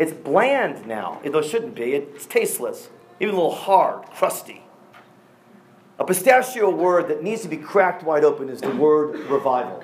it's 0.00 0.10
bland 0.10 0.84
now, 0.84 1.20
though 1.24 1.38
it 1.38 1.44
shouldn't 1.44 1.76
be. 1.76 1.94
It's 1.94 2.26
tasteless, 2.26 2.90
even 3.20 3.36
a 3.36 3.38
little 3.38 3.54
hard, 3.54 4.06
crusty. 4.10 4.64
A 6.00 6.04
pistachio 6.04 6.70
word 6.70 7.06
that 7.06 7.22
needs 7.22 7.42
to 7.42 7.48
be 7.48 7.56
cracked 7.56 8.02
wide 8.02 8.24
open 8.24 8.48
is 8.48 8.60
the 8.60 8.70
word 8.70 9.20
revival. 9.30 9.80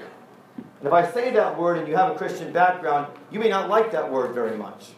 And 0.56 0.88
if 0.88 0.92
I 0.92 1.08
say 1.08 1.30
that 1.30 1.56
word 1.56 1.78
and 1.78 1.86
you 1.86 1.94
have 1.94 2.10
a 2.10 2.18
Christian 2.18 2.52
background, 2.52 3.16
you 3.30 3.38
may 3.38 3.48
not 3.48 3.70
like 3.70 3.92
that 3.92 4.10
word 4.10 4.34
very 4.34 4.56
much. 4.56 4.90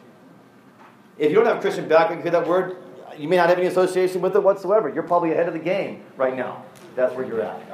If 1.18 1.28
you 1.30 1.36
don't 1.36 1.46
have 1.46 1.58
a 1.58 1.60
Christian 1.60 1.86
background, 1.86 2.24
you 2.24 2.30
hear 2.30 2.40
that 2.40 2.48
word, 2.48 2.78
you 3.18 3.28
may 3.28 3.36
not 3.36 3.50
have 3.50 3.58
any 3.58 3.66
association 3.66 4.22
with 4.22 4.34
it 4.36 4.42
whatsoever. 4.42 4.88
You're 4.88 5.02
probably 5.02 5.32
ahead 5.32 5.48
of 5.48 5.52
the 5.52 5.60
game 5.60 6.02
right 6.16 6.34
now. 6.34 6.64
That's 6.94 7.14
where 7.14 7.26
you're 7.26 7.42
at. 7.42 7.65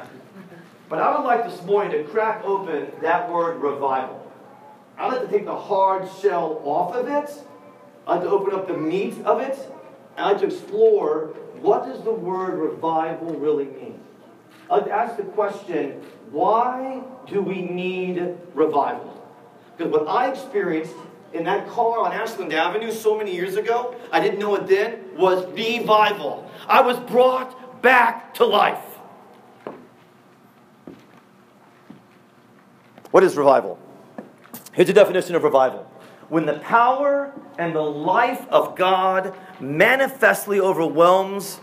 But 0.92 1.00
I 1.00 1.16
would 1.16 1.24
like 1.24 1.48
this 1.48 1.62
morning 1.62 1.92
to 1.92 2.04
crack 2.10 2.44
open 2.44 2.92
that 3.00 3.32
word 3.32 3.62
revival. 3.62 4.30
I'd 4.98 5.10
like 5.10 5.22
to 5.22 5.28
take 5.28 5.46
the 5.46 5.56
hard 5.56 6.06
shell 6.20 6.60
off 6.64 6.94
of 6.94 7.08
it. 7.08 7.30
I'd 8.06 8.16
like 8.16 8.24
to 8.24 8.28
open 8.28 8.54
up 8.54 8.68
the 8.68 8.76
meat 8.76 9.14
of 9.24 9.40
it. 9.40 9.58
I'd 10.18 10.32
like 10.32 10.40
to 10.40 10.48
explore 10.48 11.28
what 11.62 11.86
does 11.86 12.04
the 12.04 12.12
word 12.12 12.58
revival 12.58 13.32
really 13.36 13.64
mean? 13.64 14.00
I'd 14.70 14.80
like 14.80 14.84
to 14.84 14.92
ask 14.92 15.16
the 15.16 15.22
question, 15.22 15.92
why 16.30 17.02
do 17.26 17.40
we 17.40 17.62
need 17.62 18.36
revival? 18.52 19.26
Because 19.74 19.90
what 19.90 20.06
I 20.06 20.30
experienced 20.30 20.92
in 21.32 21.44
that 21.44 21.70
car 21.70 22.00
on 22.00 22.12
Ashland 22.12 22.52
Avenue 22.52 22.92
so 22.92 23.16
many 23.16 23.34
years 23.34 23.56
ago, 23.56 23.96
I 24.12 24.20
didn't 24.20 24.40
know 24.40 24.56
it 24.56 24.66
then, 24.66 25.16
was 25.16 25.46
revival. 25.52 26.50
I 26.68 26.82
was 26.82 27.00
brought 27.00 27.80
back 27.80 28.34
to 28.34 28.44
life. 28.44 28.91
What 33.12 33.22
is 33.22 33.36
revival? 33.36 33.78
Here's 34.72 34.88
a 34.88 34.94
definition 34.94 35.34
of 35.34 35.44
revival 35.44 35.86
when 36.30 36.46
the 36.46 36.58
power 36.60 37.30
and 37.58 37.74
the 37.74 37.82
life 37.82 38.48
of 38.48 38.74
God 38.74 39.34
manifestly 39.60 40.58
overwhelms 40.58 41.60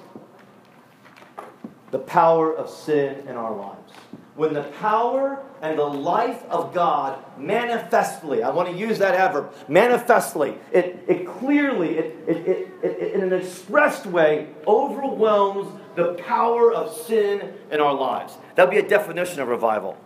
the 1.89 1.97
power 1.97 2.55
of 2.55 2.69
sin 2.69 3.27
in 3.27 3.35
our 3.35 3.55
lives. 3.55 3.93
When 4.35 4.53
the 4.53 4.61
power 4.61 5.43
and 5.59 5.79
the 5.79 5.85
life 5.85 6.43
of 6.51 6.71
God 6.71 7.17
manifestly, 7.35 8.43
I 8.43 8.51
want 8.51 8.69
to 8.69 8.75
use 8.75 8.99
that 8.99 9.15
adverb, 9.15 9.51
manifestly, 9.67 10.55
it, 10.71 11.03
it 11.07 11.25
clearly, 11.25 11.97
it, 11.97 12.15
it, 12.27 12.47
it, 12.47 12.71
it, 12.83 13.13
in 13.15 13.21
an 13.23 13.33
expressed 13.33 14.05
way, 14.05 14.49
overwhelms 14.67 15.67
the 15.95 16.13
power 16.13 16.71
of 16.71 16.95
sin 16.95 17.53
in 17.71 17.81
our 17.81 17.95
lives. 17.95 18.37
That 18.53 18.65
would 18.67 18.71
be 18.71 18.77
a 18.77 18.87
definition 18.87 19.39
of 19.41 19.47
revival. 19.47 19.97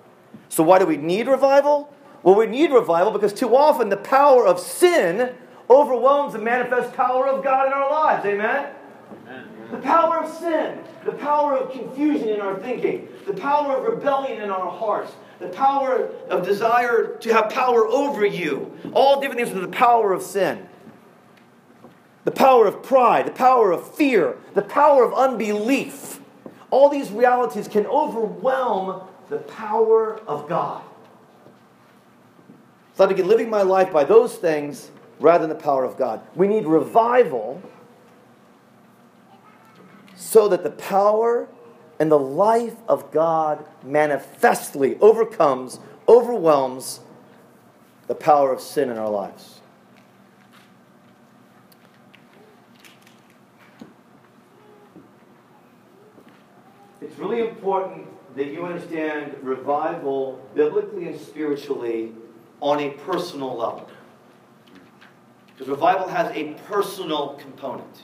So, 0.49 0.63
why 0.63 0.79
do 0.79 0.85
we 0.85 0.97
need 0.97 1.27
revival? 1.27 1.93
Well, 2.23 2.35
we 2.35 2.45
need 2.45 2.71
revival 2.71 3.11
because 3.11 3.33
too 3.33 3.55
often 3.55 3.89
the 3.89 3.97
power 3.97 4.45
of 4.45 4.59
sin 4.59 5.35
overwhelms 5.69 6.33
the 6.33 6.39
manifest 6.39 6.93
power 6.93 7.27
of 7.27 7.43
God 7.43 7.67
in 7.67 7.73
our 7.73 7.91
lives. 7.91 8.25
Amen? 8.25 8.73
Amen? 9.27 9.47
The 9.71 9.77
power 9.77 10.23
of 10.23 10.31
sin, 10.31 10.79
the 11.05 11.13
power 11.13 11.57
of 11.57 11.71
confusion 11.71 12.29
in 12.29 12.39
our 12.39 12.59
thinking, 12.59 13.07
the 13.25 13.33
power 13.33 13.77
of 13.77 13.83
rebellion 13.83 14.41
in 14.41 14.49
our 14.49 14.69
hearts, 14.69 15.11
the 15.39 15.49
power 15.49 16.09
of 16.29 16.45
desire 16.45 17.17
to 17.19 17.33
have 17.33 17.49
power 17.49 17.87
over 17.87 18.25
you. 18.25 18.71
All 18.93 19.19
different 19.19 19.41
things 19.41 19.53
with 19.53 19.63
the 19.63 19.75
power 19.75 20.13
of 20.13 20.21
sin. 20.21 20.67
The 22.23 22.31
power 22.31 22.67
of 22.67 22.83
pride, 22.83 23.27
the 23.27 23.31
power 23.31 23.71
of 23.71 23.95
fear, 23.95 24.37
the 24.53 24.61
power 24.61 25.03
of 25.03 25.13
unbelief. 25.13 26.21
All 26.69 26.89
these 26.89 27.11
realities 27.11 27.67
can 27.67 27.85
overwhelm 27.85 29.07
the 29.29 29.37
power 29.37 30.19
of 30.27 30.47
God. 30.47 30.83
So 32.95 33.07
I 33.07 33.13
get 33.13 33.25
living 33.25 33.49
my 33.49 33.63
life 33.63 33.91
by 33.91 34.03
those 34.03 34.35
things 34.35 34.91
rather 35.19 35.47
than 35.47 35.57
the 35.57 35.63
power 35.63 35.83
of 35.83 35.97
God. 35.97 36.21
We 36.35 36.47
need 36.47 36.65
revival 36.65 37.61
so 40.15 40.47
that 40.47 40.63
the 40.63 40.71
power 40.71 41.47
and 41.99 42.11
the 42.11 42.19
life 42.19 42.75
of 42.87 43.11
God 43.11 43.65
manifestly 43.83 44.97
overcomes, 44.99 45.79
overwhelms 46.07 46.99
the 48.07 48.15
power 48.15 48.51
of 48.51 48.61
sin 48.61 48.89
in 48.89 48.97
our 48.97 49.09
lives. 49.09 49.61
It's 57.01 57.17
really 57.17 57.47
important 57.47 58.07
that 58.35 58.47
you 58.47 58.65
understand 58.65 59.35
revival 59.41 60.41
biblically 60.55 61.07
and 61.07 61.19
spiritually 61.19 62.11
on 62.59 62.79
a 62.79 62.91
personal 62.91 63.55
level. 63.55 63.87
Because 65.47 65.67
revival 65.67 66.07
has 66.07 66.31
a 66.35 66.53
personal 66.65 67.35
component. 67.35 68.03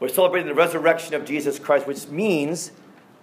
We're 0.00 0.08
celebrating 0.08 0.48
the 0.48 0.54
resurrection 0.54 1.14
of 1.14 1.24
Jesus 1.24 1.58
Christ, 1.58 1.86
which 1.86 2.08
means 2.08 2.72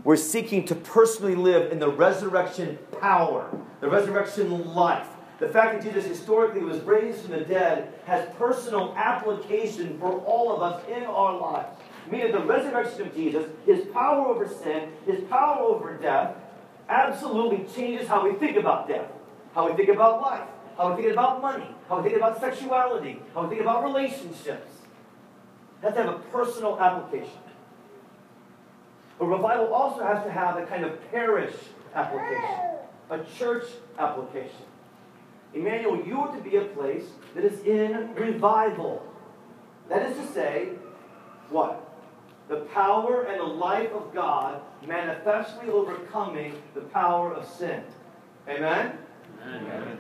we're 0.04 0.16
seeking 0.16 0.66
to 0.66 0.76
personally 0.76 1.36
live 1.36 1.72
in 1.72 1.80
the 1.80 1.90
resurrection 1.90 2.78
power, 3.00 3.50
the 3.82 3.90
resurrection 3.90 4.74
life. 4.74 5.08
The 5.40 5.50
fact 5.50 5.74
that 5.74 5.84
Jesus 5.84 6.06
historically 6.08 6.62
was 6.62 6.80
raised 6.82 7.22
from 7.22 7.32
the 7.32 7.42
dead 7.42 7.94
has 8.06 8.28
personal 8.36 8.94
application 8.96 9.98
for 10.00 10.20
all 10.20 10.56
of 10.56 10.62
us 10.62 10.88
in 10.88 11.04
our 11.04 11.36
lives. 11.40 11.81
Meaning 12.10 12.32
the 12.32 12.40
resurrection 12.40 13.04
of 13.04 13.16
Jesus, 13.16 13.46
his 13.66 13.86
power 13.88 14.28
over 14.28 14.48
sin, 14.48 14.90
his 15.06 15.24
power 15.26 15.60
over 15.60 15.98
death, 15.98 16.36
absolutely 16.90 17.66
changes 17.74 18.08
how 18.08 18.28
we 18.28 18.34
think 18.36 18.58
about 18.58 18.88
death, 18.88 19.10
how 19.54 19.70
we 19.70 19.76
think 19.76 19.90
about 19.90 20.22
life, 20.22 20.48
how 20.78 20.94
we 20.94 21.02
think 21.02 21.14
about 21.14 21.42
money, 21.42 21.68
how 21.88 21.98
we 21.98 22.04
think 22.04 22.18
about 22.18 22.40
sexuality, 22.40 23.22
how 23.34 23.44
we 23.44 23.50
think 23.50 23.62
about 23.62 23.84
relationships. 23.84 24.72
Has 25.82 25.96
to 25.96 26.04
have 26.04 26.16
a 26.16 26.20
personal 26.32 26.80
application. 26.80 27.40
But 29.18 29.26
revival 29.26 29.74
also 29.74 30.04
has 30.04 30.24
to 30.24 30.32
have 30.32 30.58
a 30.58 30.66
kind 30.66 30.86
of 30.86 31.12
parish 31.12 31.54
application, 31.96 32.78
a 33.10 33.24
church 33.38 33.66
application. 33.98 34.66
Emmanuel, 35.54 36.06
you 36.06 36.20
are 36.20 36.36
to 36.36 36.42
be 36.42 36.56
a 36.58 36.66
place 36.66 37.04
that 37.36 37.44
is 37.44 37.60
in 37.66 38.14
revival. 38.16 39.06
That 39.90 40.10
is 40.10 40.18
to 40.18 40.34
say, 40.34 40.70
what? 41.50 41.91
The 42.52 42.58
power 42.74 43.24
and 43.24 43.40
the 43.40 43.46
life 43.46 43.94
of 43.94 44.14
God 44.14 44.62
manifestly 44.86 45.70
overcoming 45.70 46.62
the 46.76 46.82
power 46.82 47.34
of 47.34 47.48
sin. 47.48 47.82
Amen? 48.48 48.98
Amen. 49.42 49.98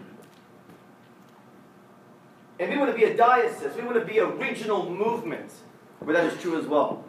And 2.59 2.69
we 2.69 2.77
want 2.77 2.91
to 2.91 2.97
be 2.97 3.05
a 3.05 3.15
diocese. 3.15 3.73
We 3.77 3.83
want 3.83 3.97
to 3.97 4.05
be 4.05 4.17
a 4.17 4.27
regional 4.27 4.89
movement 4.89 5.49
where 5.99 6.13
that 6.13 6.25
is 6.25 6.41
true 6.41 6.59
as 6.59 6.67
well. 6.67 7.05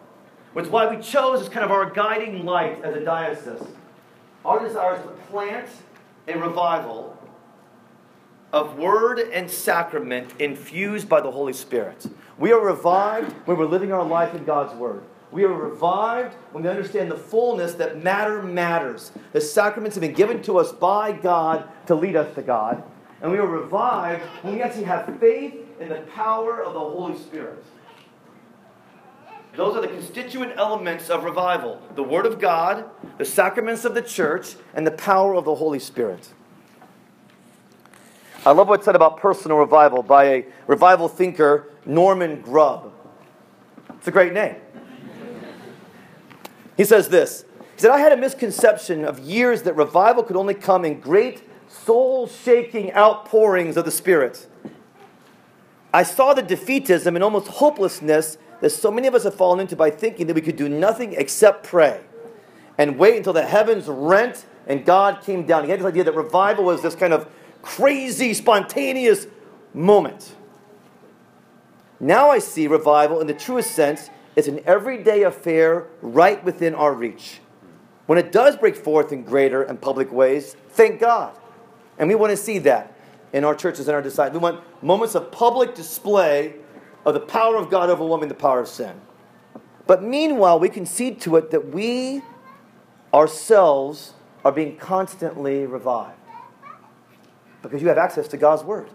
Which 0.52 0.66
is 0.66 0.70
why 0.70 0.94
we 0.94 1.02
chose 1.02 1.42
as 1.42 1.49
kind 1.49 1.64
of 1.64 1.72
our 1.72 1.90
guiding 1.90 2.44
light 2.44 2.80
as 2.84 2.94
a 2.94 3.04
diocese. 3.04 3.66
Our 4.44 4.64
desire 4.64 4.94
is 4.94 5.02
to 5.02 5.08
plant 5.28 5.68
a 6.28 6.38
revival 6.38 7.18
of 8.52 8.78
word 8.78 9.18
and 9.18 9.50
sacrament 9.50 10.34
infused 10.38 11.08
by 11.08 11.20
the 11.20 11.32
Holy 11.32 11.52
Spirit. 11.52 12.06
We 12.38 12.52
are 12.52 12.64
revived 12.64 13.32
when 13.46 13.56
we're 13.56 13.66
living 13.66 13.92
our 13.92 14.04
life 14.04 14.34
in 14.34 14.44
God's 14.44 14.75
Word. 14.75 15.02
We 15.33 15.45
are 15.45 15.53
revived 15.53 16.35
when 16.53 16.62
we 16.62 16.69
understand 16.69 17.11
the 17.11 17.17
fullness 17.17 17.73
that 17.75 18.03
matter 18.03 18.43
matters. 18.43 19.12
The 19.33 19.41
sacraments 19.41 19.97
have 19.97 20.03
been 20.03 20.12
given 20.12 20.43
to 20.43 20.59
us 20.59 20.73
by 20.73 21.12
God 21.12 21.69
to 21.87 21.95
lead 21.95 22.17
us 22.17 22.35
to 22.35 22.43
God. 22.43 22.85
And 23.23 23.33
we 23.33 23.39
are 23.39 23.47
revived 23.47 24.23
when 24.43 24.55
we 24.55 24.62
actually 24.62 24.85
have 24.85 25.19
faith 25.19 25.55
in 25.81 25.89
the 25.89 26.03
power 26.15 26.62
of 26.62 26.75
the 26.75 26.81
Holy 26.81 27.17
Spirit. 27.19 27.65
Those 29.57 29.77
are 29.77 29.81
the 29.81 29.89
constituent 29.89 30.53
elements 30.57 31.11
of 31.11 31.25
revival 31.25 31.81
the 31.95 32.03
Word 32.03 32.27
of 32.27 32.39
God, 32.39 32.85
the 33.19 33.25
sacraments 33.25 33.85
of 33.85 33.95
the 33.95 34.03
church, 34.03 34.57
and 34.75 34.87
the 34.87 34.93
power 34.93 35.35
of 35.35 35.45
the 35.45 35.55
Holy 35.55 35.79
Spirit. 35.79 36.29
I 38.45 38.51
love 38.51 38.69
what's 38.69 38.85
said 38.85 38.97
about 38.97 39.19
personal 39.19 39.59
revival 39.59 40.03
by 40.03 40.25
a 40.25 40.47
revival 40.67 41.09
thinker, 41.09 41.71
Norman 41.87 42.41
Grubb. 42.41 42.93
It's 43.99 44.09
a 44.09 44.11
great 44.11 44.33
name. 44.33 44.57
He 46.76 46.85
says 46.85 47.09
this 47.09 47.45
He 47.75 47.83
said, 47.83 47.91
I 47.91 47.99
had 47.99 48.12
a 48.12 48.17
misconception 48.17 49.05
of 49.05 49.19
years 49.19 49.62
that 49.62 49.76
revival 49.76 50.23
could 50.23 50.37
only 50.37 50.55
come 50.55 50.85
in 50.85 51.00
great 51.00 51.43
soul 51.69 52.26
shaking 52.26 52.93
outpourings 52.93 53.76
of 53.76 53.85
the 53.85 53.91
Spirit. 53.91 54.47
I 55.95 56.02
saw 56.02 56.33
the 56.33 56.43
defeatism 56.43 57.14
and 57.14 57.23
almost 57.23 57.49
hopelessness 57.49 58.38
that 58.61 58.71
so 58.71 58.91
many 58.91 59.09
of 59.09 59.14
us 59.14 59.25
have 59.25 59.35
fallen 59.35 59.61
into 59.61 59.76
by 59.76 59.91
thinking 59.91 60.26
that 60.29 60.35
we 60.35 60.41
could 60.41 60.57
do 60.57 60.69
nothing 60.69 61.14
except 61.14 61.64
pray 61.64 62.00
and 62.79 62.99
wait 62.99 63.17
until 63.17 63.33
the 63.33 63.45
heavens 63.45 63.88
rent 63.88 64.47
and 64.67 64.85
God 64.85 65.23
came 65.23 65.45
down. 65.45 65.64
He 65.64 65.71
had 65.71 65.81
this 65.81 65.87
idea 65.87 66.05
that 66.05 66.14
revival 66.14 66.64
was 66.64 66.81
this 66.81 66.95
kind 66.95 67.12
of 67.12 67.29
crazy, 67.61 68.33
spontaneous 68.33 69.26
moment. 69.75 70.35
Now 72.00 72.31
I 72.31 72.38
see 72.38 72.67
revival 72.67 73.21
in 73.21 73.26
the 73.26 73.35
truest 73.35 73.73
sense 73.73 74.11
it's 74.37 74.49
an 74.49 74.61
everyday 74.65 75.23
affair 75.23 75.87
right 76.01 76.43
within 76.45 76.75
our 76.75 76.93
reach. 76.93 77.41
When 78.07 78.19
it 78.19 78.33
does 78.33 78.57
break 78.57 78.77
forth 78.77 79.12
in 79.12 79.25
greater 79.25 79.62
and 79.62 79.81
public 79.81 80.11
ways, 80.11 80.57
thank 80.71 81.01
God. 81.01 81.37
And 81.99 82.09
we 82.09 82.15
want 82.15 82.31
to 82.31 82.37
see 82.37 82.59
that 82.61 82.97
in 83.33 83.45
our 83.45 83.55
churches 83.55 83.89
and 83.89 83.95
our 83.95 84.03
disciples. 84.03 84.41
We 84.41 84.43
want 84.43 84.83
moments 84.83 85.15
of 85.15 85.31
public 85.31 85.75
display 85.75 86.55
of 87.05 87.15
the 87.15 87.21
power 87.21 87.57
of 87.57 87.71
God 87.71 87.91
overwhelming 87.91 88.29
the 88.29 88.35
power 88.35 88.61
of 88.61 88.69
sin. 88.69 89.01
But 89.87 90.03
meanwhile, 90.03 90.59
we 90.59 90.69
can 90.69 90.87
see 90.87 91.12
to 91.17 91.37
it 91.37 91.51
that 91.51 91.69
we 91.69 92.23
ourselves 93.12 94.15
are 94.45 94.53
being 94.53 94.77
constantly 94.77 95.67
revived. 95.67 96.19
Because 97.62 97.83
you 97.83 97.89
have 97.89 97.99
access 97.99 98.27
to 98.29 98.37
God's 98.37 98.65
Word, 98.65 98.89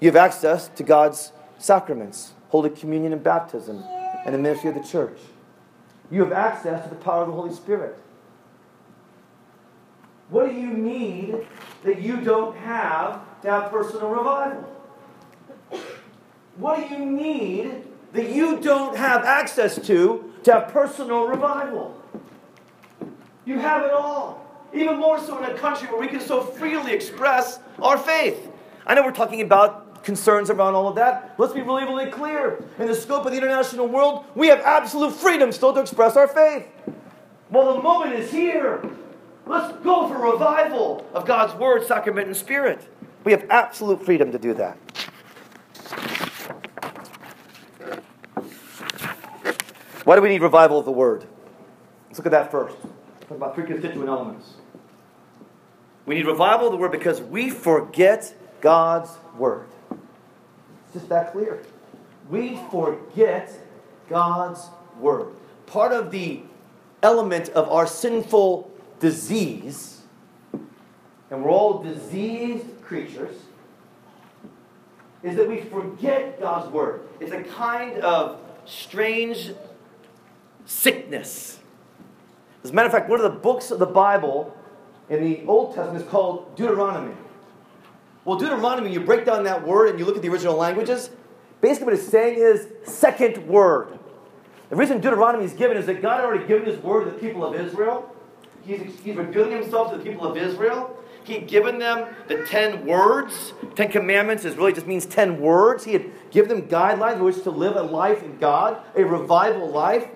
you 0.00 0.08
have 0.08 0.16
access 0.16 0.68
to 0.68 0.82
God's 0.82 1.32
sacraments. 1.58 2.32
Holy 2.48 2.70
Communion 2.70 3.12
and 3.12 3.22
baptism, 3.22 3.84
and 4.24 4.34
the 4.34 4.38
ministry 4.38 4.70
of 4.70 4.74
the 4.74 4.82
church. 4.82 5.18
You 6.10 6.24
have 6.24 6.32
access 6.32 6.82
to 6.84 6.88
the 6.88 6.96
power 6.96 7.22
of 7.22 7.28
the 7.28 7.34
Holy 7.34 7.54
Spirit. 7.54 7.98
What 10.30 10.48
do 10.48 10.54
you 10.54 10.68
need 10.68 11.46
that 11.84 12.00
you 12.00 12.20
don't 12.20 12.56
have 12.56 13.20
to 13.42 13.50
have 13.50 13.70
personal 13.70 14.08
revival? 14.08 14.64
What 16.56 16.88
do 16.88 16.94
you 16.94 17.04
need 17.04 17.84
that 18.12 18.30
you 18.30 18.58
don't 18.60 18.96
have 18.96 19.24
access 19.24 19.78
to 19.86 20.32
to 20.44 20.52
have 20.52 20.68
personal 20.68 21.26
revival? 21.26 22.02
You 23.44 23.58
have 23.58 23.84
it 23.84 23.92
all. 23.92 24.44
Even 24.74 24.98
more 24.98 25.18
so 25.18 25.38
in 25.38 25.44
a 25.50 25.54
country 25.54 25.88
where 25.88 26.00
we 26.00 26.08
can 26.08 26.20
so 26.20 26.42
freely 26.42 26.92
express 26.92 27.60
our 27.80 27.96
faith. 27.96 28.50
I 28.86 28.94
know 28.94 29.02
we're 29.02 29.12
talking 29.12 29.40
about 29.40 29.87
concerns 30.02 30.50
around 30.50 30.74
all 30.74 30.88
of 30.88 30.96
that. 30.96 31.34
Let's 31.38 31.52
be 31.52 31.62
really, 31.62 31.84
really 31.84 32.10
clear. 32.10 32.64
In 32.78 32.86
the 32.86 32.94
scope 32.94 33.26
of 33.26 33.32
the 33.32 33.38
international 33.38 33.88
world, 33.88 34.24
we 34.34 34.48
have 34.48 34.60
absolute 34.60 35.12
freedom 35.12 35.52
still 35.52 35.72
to 35.74 35.80
express 35.80 36.16
our 36.16 36.28
faith. 36.28 36.66
Well, 37.50 37.74
the 37.76 37.82
moment 37.82 38.14
is 38.14 38.30
here. 38.30 38.82
Let's 39.46 39.76
go 39.82 40.08
for 40.08 40.32
revival 40.32 41.06
of 41.14 41.26
God's 41.26 41.54
Word, 41.54 41.86
sacrament, 41.86 42.26
and 42.26 42.36
Spirit. 42.36 42.86
We 43.24 43.32
have 43.32 43.46
absolute 43.48 44.04
freedom 44.04 44.30
to 44.32 44.38
do 44.38 44.54
that. 44.54 44.76
Why 50.04 50.16
do 50.16 50.22
we 50.22 50.28
need 50.28 50.42
revival 50.42 50.78
of 50.78 50.84
the 50.84 50.92
Word? 50.92 51.26
Let's 52.08 52.18
look 52.18 52.26
at 52.26 52.32
that 52.32 52.50
first. 52.50 52.76
Talk 53.20 53.30
about 53.30 53.54
three 53.54 53.66
constituent 53.66 54.08
elements. 54.08 54.54
We 56.06 56.14
need 56.14 56.26
revival 56.26 56.66
of 56.66 56.72
the 56.72 56.78
Word 56.78 56.92
because 56.92 57.20
we 57.20 57.50
forget 57.50 58.34
God's 58.60 59.10
Word. 59.36 59.66
It's 60.88 60.94
just 60.94 61.08
that 61.10 61.32
clear. 61.32 61.62
We 62.30 62.58
forget 62.70 63.52
God's 64.08 64.68
Word. 64.98 65.28
Part 65.66 65.92
of 65.92 66.10
the 66.10 66.40
element 67.02 67.50
of 67.50 67.68
our 67.68 67.86
sinful 67.86 68.70
disease, 69.00 70.00
and 71.30 71.44
we're 71.44 71.50
all 71.50 71.82
diseased 71.82 72.80
creatures, 72.82 73.36
is 75.22 75.36
that 75.36 75.46
we 75.46 75.60
forget 75.60 76.40
God's 76.40 76.72
Word. 76.72 77.02
It's 77.20 77.32
a 77.32 77.42
kind 77.42 77.98
of 77.98 78.40
strange 78.64 79.52
sickness. 80.64 81.60
As 82.64 82.70
a 82.70 82.72
matter 82.72 82.86
of 82.86 82.92
fact, 82.92 83.10
one 83.10 83.20
of 83.20 83.30
the 83.30 83.38
books 83.38 83.70
of 83.70 83.78
the 83.78 83.86
Bible 83.86 84.56
in 85.10 85.22
the 85.22 85.44
Old 85.46 85.74
Testament 85.74 86.02
is 86.02 86.10
called 86.10 86.56
Deuteronomy. 86.56 87.14
Well, 88.28 88.36
Deuteronomy, 88.36 88.92
you 88.92 89.00
break 89.00 89.24
down 89.24 89.44
that 89.44 89.66
word 89.66 89.88
and 89.88 89.98
you 89.98 90.04
look 90.04 90.16
at 90.16 90.20
the 90.20 90.28
original 90.28 90.54
languages, 90.54 91.08
basically 91.62 91.86
what 91.86 91.94
it's 91.94 92.06
saying 92.06 92.38
is 92.38 92.68
second 92.84 93.48
word. 93.48 93.98
The 94.68 94.76
reason 94.76 95.00
Deuteronomy 95.00 95.46
is 95.46 95.54
given 95.54 95.78
is 95.78 95.86
that 95.86 96.02
God 96.02 96.16
had 96.16 96.26
already 96.26 96.46
given 96.46 96.66
his 96.66 96.78
word 96.82 97.06
to 97.06 97.10
the 97.12 97.16
people 97.16 97.42
of 97.42 97.58
Israel. 97.58 98.14
He's, 98.66 98.82
he's 99.02 99.16
revealing 99.16 99.52
himself 99.52 99.92
to 99.92 99.96
the 99.96 100.04
people 100.04 100.26
of 100.26 100.36
Israel. 100.36 100.94
He'd 101.24 101.48
given 101.48 101.78
them 101.78 102.14
the 102.26 102.44
ten 102.44 102.84
words. 102.84 103.54
Ten 103.74 103.90
commandments 103.90 104.44
is 104.44 104.56
really 104.56 104.74
just 104.74 104.86
means 104.86 105.06
ten 105.06 105.40
words. 105.40 105.84
He 105.84 105.94
had 105.94 106.30
given 106.30 106.50
them 106.50 106.68
guidelines 106.68 107.14
in 107.14 107.24
which 107.24 107.42
to 107.44 107.50
live 107.50 107.76
a 107.76 107.82
life 107.82 108.22
in 108.22 108.36
God, 108.36 108.82
a 108.94 109.06
revival 109.06 109.70
life. 109.70 110.06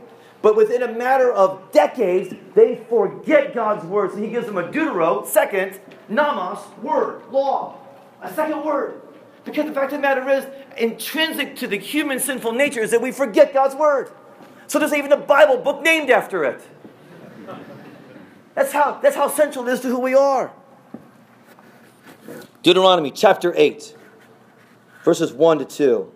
But 0.43 0.55
within 0.55 0.83
a 0.83 0.93
matter 0.93 1.33
of 1.33 1.73
decades, 1.73 2.35
they 2.55 2.85
forget 2.91 3.55
God's 3.55 3.87
word. 3.87 4.11
So 4.11 4.19
he 4.19 4.29
gives 4.29 4.45
them 4.45 4.59
a 4.59 4.71
deutero, 4.71 5.27
second, 5.27 5.81
nomos, 6.11 6.59
word, 6.83 7.23
law. 7.31 7.79
A 8.23 8.33
second 8.33 8.65
word. 8.65 9.01
Because 9.45 9.67
the 9.67 9.73
fact 9.73 9.93
of 9.93 9.99
the 9.99 10.03
matter 10.03 10.29
is, 10.29 10.47
intrinsic 10.77 11.57
to 11.57 11.67
the 11.67 11.77
human 11.77 12.21
sinful 12.21 12.53
nature 12.53 12.81
is 12.81 12.93
that 12.93 13.03
we 13.03 13.11
forget 13.11 13.53
God's 13.53 13.75
word. 13.75 14.11
So 14.69 14.79
there's 14.79 14.95
even 14.95 15.11
a 15.13 15.17
Bible 15.17 15.59
book 15.59 15.83
named 15.83 16.09
after 16.11 16.45
it. 16.45 16.63
That's 18.55 18.73
how, 18.73 19.01
that's 19.03 19.17
how 19.17 19.29
central 19.29 19.67
it 19.67 19.73
is 19.73 19.81
to 19.81 19.89
who 19.89 19.99
we 19.99 20.15
are. 20.15 20.53
Deuteronomy 22.63 23.11
chapter 23.11 23.53
8, 23.57 23.97
verses 25.05 25.33
1 25.33 25.59
to 25.59 25.65
2. 25.65 26.13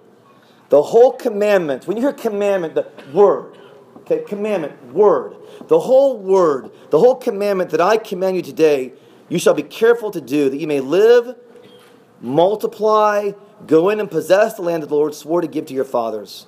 The 0.68 0.82
whole 0.82 1.12
commandment, 1.12 1.86
when 1.86 1.96
you 1.96 2.02
hear 2.02 2.12
commandment, 2.12 2.74
the 2.74 2.88
word, 3.12 3.58
okay, 3.98 4.22
commandment, 4.26 4.92
word, 4.92 5.36
the 5.66 5.80
whole 5.80 6.18
word, 6.18 6.70
the 6.90 6.98
whole 6.98 7.16
commandment 7.16 7.70
that 7.70 7.80
I 7.80 7.96
command 7.96 8.36
you 8.36 8.42
today, 8.42 8.92
you 9.28 9.38
shall 9.38 9.54
be 9.54 9.62
careful 9.62 10.10
to 10.12 10.20
do, 10.20 10.48
that 10.48 10.58
you 10.58 10.68
may 10.68 10.80
live, 10.80 11.36
multiply, 12.20 13.32
go 13.66 13.88
in 13.88 14.00
and 14.00 14.10
possess 14.10 14.54
the 14.54 14.62
land 14.62 14.82
that 14.82 14.88
the 14.88 14.94
Lord 14.94 15.14
swore 15.14 15.40
to 15.40 15.46
give 15.46 15.66
to 15.66 15.74
your 15.74 15.84
fathers. 15.84 16.46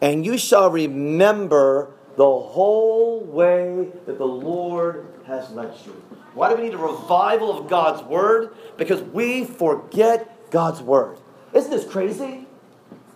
And 0.00 0.24
you 0.24 0.36
shall 0.36 0.70
remember 0.70 1.90
the 2.16 2.24
whole 2.24 3.20
way 3.20 3.88
that 4.06 4.18
the 4.18 4.26
Lord 4.26 5.06
has 5.26 5.50
led 5.50 5.74
you. 5.84 5.92
Why 6.34 6.50
do 6.50 6.56
we 6.56 6.64
need 6.64 6.74
a 6.74 6.78
revival 6.78 7.56
of 7.56 7.68
God's 7.68 8.02
Word? 8.02 8.54
Because 8.76 9.02
we 9.02 9.44
forget 9.44 10.50
God's 10.50 10.82
Word. 10.82 11.18
Isn't 11.52 11.70
this 11.70 11.90
crazy? 11.90 12.46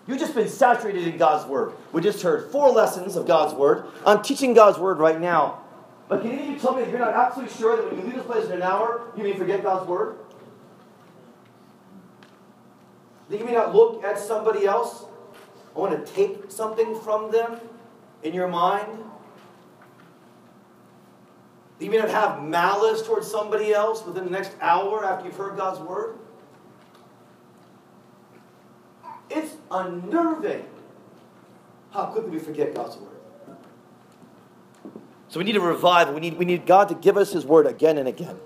You've 0.07 0.19
just 0.19 0.35
been 0.35 0.49
saturated 0.49 1.07
in 1.07 1.19
God's 1.19 1.47
Word. 1.49 1.75
We 1.93 2.01
just 2.01 2.23
heard 2.23 2.51
four 2.51 2.71
lessons 2.71 3.17
of 3.17 3.27
God's 3.27 3.55
Word. 3.55 3.85
I'm 4.07 4.23
teaching 4.23 4.55
God's 4.55 4.79
Word 4.79 4.99
right 4.99 5.21
now. 5.21 5.61
But 6.09 6.23
can 6.23 6.31
you 6.53 6.59
tell 6.59 6.75
me 6.75 6.83
if 6.83 6.89
you're 6.89 6.99
not 6.99 7.13
absolutely 7.13 7.55
sure 7.55 7.77
that 7.77 7.85
when 7.85 7.97
you 7.99 8.07
leave 8.07 8.15
this 8.15 8.25
place 8.25 8.47
in 8.47 8.53
an 8.53 8.63
hour, 8.63 9.13
you 9.17 9.23
may 9.23 9.35
forget 9.37 9.63
God's 9.63 9.87
Word? 9.87 10.17
That 13.29 13.39
you 13.39 13.45
may 13.45 13.53
not 13.53 13.75
look 13.75 14.03
at 14.05 14.19
somebody 14.19 14.67
else? 14.67 15.05
I 15.75 15.79
want 15.79 16.07
to 16.07 16.13
take 16.13 16.51
something 16.51 16.99
from 17.01 17.31
them 17.31 17.61
in 18.23 18.35
your 18.35 18.49
mind? 18.49 19.05
You 21.79 21.91
may 21.91 21.99
not 21.99 22.11
have 22.11 22.43
malice 22.43 23.03
towards 23.03 23.31
somebody 23.31 23.73
else 23.73 24.05
within 24.05 24.25
the 24.25 24.31
next 24.31 24.53
hour 24.61 25.05
after 25.05 25.27
you've 25.27 25.37
heard 25.37 25.57
God's 25.57 25.79
word. 25.81 26.19
It's 29.31 29.55
unnerving 29.71 30.65
how 31.93 32.07
quickly 32.07 32.31
we 32.31 32.39
forget 32.39 32.75
God's 32.75 32.97
word. 32.97 33.19
So 35.29 35.39
we 35.39 35.45
need 35.45 35.57
a 35.57 35.61
revival. 35.61 36.15
We 36.15 36.21
need, 36.21 36.39
we 36.39 36.45
need 36.45 36.67
God 36.67 36.89
to 36.89 36.95
give 36.95 37.17
us 37.17 37.33
His 37.33 37.45
word 37.45 37.67
again 37.67 37.99
and 37.99 38.09
again. 38.09 38.39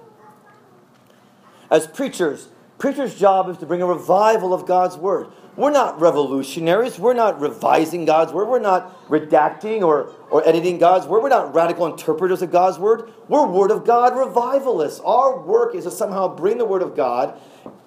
As 1.71 1.87
preachers, 1.87 2.49
preachers' 2.83 3.14
job 3.14 3.49
is 3.49 3.59
to 3.59 3.64
bring 3.64 3.81
a 3.81 3.87
revival 3.87 4.53
of 4.53 4.66
God's 4.66 4.97
word. 4.97 5.29
We're 5.55 5.71
not 5.71 6.01
revolutionaries. 6.01 6.99
We're 6.99 7.14
not 7.14 7.40
revising 7.40 8.07
God's 8.07 8.33
word. 8.33 8.49
We're 8.49 8.59
not 8.59 9.07
redacting 9.07 9.83
or, 9.83 10.11
or 10.31 10.47
editing 10.47 10.79
God's 10.79 11.07
word. 11.07 11.23
We're 11.23 11.29
not 11.29 11.55
radical 11.55 11.87
interpreters 11.87 12.42
of 12.42 12.51
God's 12.51 12.81
word. 12.81 13.09
We're 13.29 13.47
Word 13.47 13.71
of 13.71 13.87
God 13.87 14.18
revivalists. 14.18 14.99
Our 15.05 15.38
work 15.38 15.77
is 15.77 15.85
to 15.85 15.92
somehow 15.92 16.35
bring 16.35 16.59
the 16.59 16.64
Word 16.64 16.83
of 16.83 16.97
God, 16.97 17.40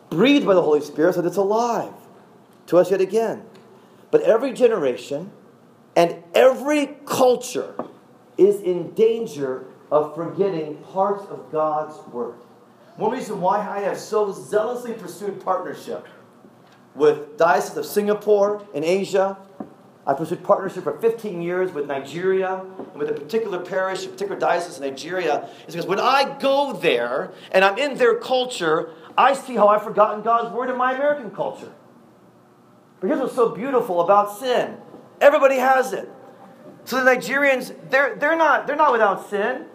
breathed 0.10 0.46
by 0.46 0.54
the 0.54 0.62
Holy 0.62 0.80
Spirit, 0.80 1.16
so 1.16 1.22
that 1.22 1.28
it's 1.28 1.36
alive 1.36 1.92
to 2.68 2.78
us 2.78 2.90
yet 2.90 3.02
again. 3.02 3.44
But 4.12 4.22
every 4.22 4.54
generation 4.54 5.30
and 5.98 6.24
every 6.34 6.96
culture 7.06 7.76
is 8.38 8.62
in 8.62 8.92
danger 8.92 9.66
of 9.92 10.16
forgetting 10.16 10.78
parts 10.78 11.26
of 11.26 11.52
God's 11.52 11.98
Word. 12.14 12.36
One 12.98 13.12
reason 13.12 13.42
why 13.42 13.60
I 13.60 13.82
have 13.82 13.98
so 13.98 14.32
zealously 14.32 14.94
pursued 14.94 15.44
partnership 15.44 16.08
with 16.94 17.38
Diocese 17.38 17.76
of 17.76 17.86
Singapore 17.86 18.66
in 18.74 18.86
Asia. 18.86 19.38
I 20.08 20.14
pursued 20.14 20.44
partnership 20.44 20.84
for 20.84 20.98
15 21.00 21.42
years 21.42 21.74
with 21.74 21.88
Nigeria 21.88 22.64
and 22.78 22.96
with 22.96 23.10
a 23.10 23.14
particular 23.14 23.60
parish, 23.60 24.06
a 24.06 24.10
particular 24.10 24.40
diocese 24.40 24.78
in 24.78 24.84
Nigeria. 24.84 25.50
Is 25.68 25.76
because 25.76 25.88
when 25.88 26.00
I 26.00 26.38
go 26.40 26.74
there 26.74 27.34
and 27.52 27.66
I'm 27.66 27.78
in 27.78 27.98
their 27.98 28.18
culture, 28.18 28.92
I 29.18 29.34
see 29.34 29.56
how 29.56 29.68
I've 29.68 29.84
forgotten 29.84 30.22
God's 30.22 30.54
word 30.56 30.70
in 30.70 30.78
my 30.78 30.94
American 30.94 31.32
culture. 31.32 31.74
But 33.02 33.08
here's 33.08 33.20
what's 33.20 33.36
so 33.36 33.50
beautiful 33.50 34.02
about 34.02 34.38
sin 34.38 34.78
everybody 35.20 35.56
has 35.56 35.92
it. 35.92 36.10
So 36.86 37.04
the 37.04 37.12
Nigerians, 37.12 37.74
they're, 37.90 38.16
they're, 38.16 38.38
not, 38.38 38.68
they're 38.68 38.76
not 38.76 38.92
without 38.92 39.30
sin. 39.30 39.66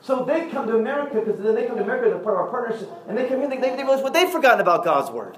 So 0.00 0.24
they 0.24 0.48
come 0.48 0.66
to 0.66 0.76
America 0.76 1.20
because 1.20 1.40
then 1.40 1.54
they 1.54 1.66
come 1.66 1.76
to 1.76 1.82
America, 1.82 2.08
they're 2.08 2.18
part 2.18 2.36
of 2.36 2.42
our 2.42 2.48
partnership, 2.48 2.88
and 3.08 3.18
they 3.18 3.28
come 3.28 3.40
here, 3.40 3.48
they, 3.48 3.58
they 3.58 3.82
realize 3.82 4.02
what 4.02 4.12
they've 4.12 4.30
forgotten 4.30 4.60
about 4.60 4.84
God's 4.84 5.10
word. 5.10 5.36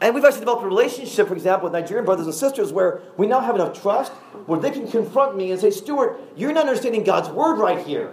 And 0.00 0.14
we've 0.14 0.24
actually 0.24 0.40
developed 0.40 0.64
a 0.64 0.66
relationship, 0.66 1.28
for 1.28 1.34
example, 1.34 1.64
with 1.64 1.72
Nigerian 1.74 2.04
brothers 2.04 2.26
and 2.26 2.34
sisters 2.34 2.72
where 2.72 3.00
we 3.16 3.26
now 3.26 3.40
have 3.40 3.54
enough 3.54 3.80
trust 3.80 4.12
where 4.46 4.58
they 4.58 4.70
can 4.70 4.88
confront 4.88 5.36
me 5.36 5.52
and 5.52 5.60
say, 5.60 5.70
Stewart, 5.70 6.20
you're 6.36 6.52
not 6.52 6.66
understanding 6.66 7.04
God's 7.04 7.28
word 7.28 7.56
right 7.56 7.84
here 7.86 8.12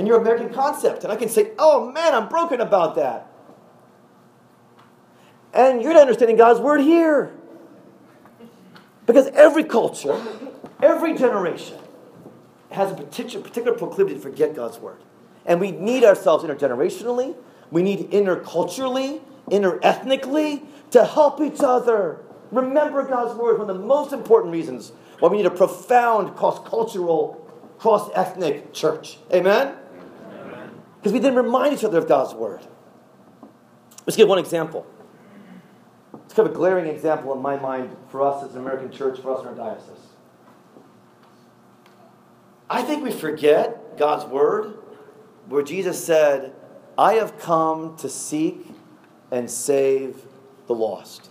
and 0.00 0.08
your 0.08 0.18
American 0.18 0.48
concept. 0.48 1.04
And 1.04 1.12
I 1.12 1.16
can 1.16 1.28
say, 1.28 1.52
oh 1.58 1.92
man, 1.92 2.14
I'm 2.14 2.28
broken 2.28 2.60
about 2.60 2.94
that. 2.94 3.30
And 5.52 5.82
you're 5.82 5.92
not 5.92 6.02
understanding 6.02 6.36
God's 6.36 6.58
word 6.58 6.80
here. 6.80 7.32
Because 9.04 9.26
every 9.28 9.64
culture, 9.64 10.18
every 10.82 11.18
generation 11.18 11.76
has 12.70 12.92
a 12.92 12.94
particular, 12.94 13.42
particular 13.42 13.76
proclivity 13.76 14.16
to 14.16 14.20
forget 14.20 14.54
God's 14.54 14.78
word. 14.78 15.02
And 15.44 15.60
we 15.60 15.72
need 15.72 16.04
ourselves 16.04 16.44
intergenerationally, 16.44 17.34
we 17.70 17.82
need 17.82 18.10
interculturally, 18.10 19.20
interethnically, 19.46 20.64
to 20.90 21.04
help 21.04 21.40
each 21.40 21.60
other. 21.60 22.20
Remember 22.50 23.04
God's 23.04 23.38
word, 23.38 23.58
one 23.58 23.70
of 23.70 23.76
the 23.78 23.84
most 23.84 24.12
important 24.12 24.52
reasons 24.52 24.92
why 25.20 25.28
we 25.28 25.36
need 25.36 25.46
a 25.46 25.50
profound 25.50 26.34
cross 26.36 26.58
cultural, 26.68 27.46
cross 27.78 28.10
ethnic 28.14 28.72
church. 28.72 29.18
Amen? 29.32 29.74
Because 30.96 31.12
we 31.12 31.18
then 31.18 31.34
remind 31.34 31.74
each 31.74 31.84
other 31.84 31.98
of 31.98 32.08
God's 32.08 32.34
word. 32.34 32.60
Let's 34.06 34.16
give 34.16 34.28
one 34.28 34.38
example. 34.38 34.86
It's 36.24 36.34
kind 36.34 36.48
of 36.48 36.54
a 36.54 36.56
glaring 36.56 36.86
example 36.86 37.32
in 37.32 37.40
my 37.40 37.56
mind 37.56 37.96
for 38.08 38.22
us 38.22 38.44
as 38.44 38.54
an 38.54 38.60
American 38.60 38.90
church, 38.90 39.20
for 39.20 39.34
us 39.34 39.40
in 39.42 39.48
our 39.48 39.54
diocese. 39.54 40.09
I 42.70 42.82
think 42.82 43.02
we 43.02 43.10
forget 43.10 43.98
God's 43.98 44.24
word 44.26 44.78
where 45.48 45.64
Jesus 45.64 46.02
said, 46.02 46.54
I 46.96 47.14
have 47.14 47.36
come 47.40 47.96
to 47.96 48.08
seek 48.08 48.64
and 49.32 49.50
save 49.50 50.22
the 50.68 50.74
lost. 50.74 51.28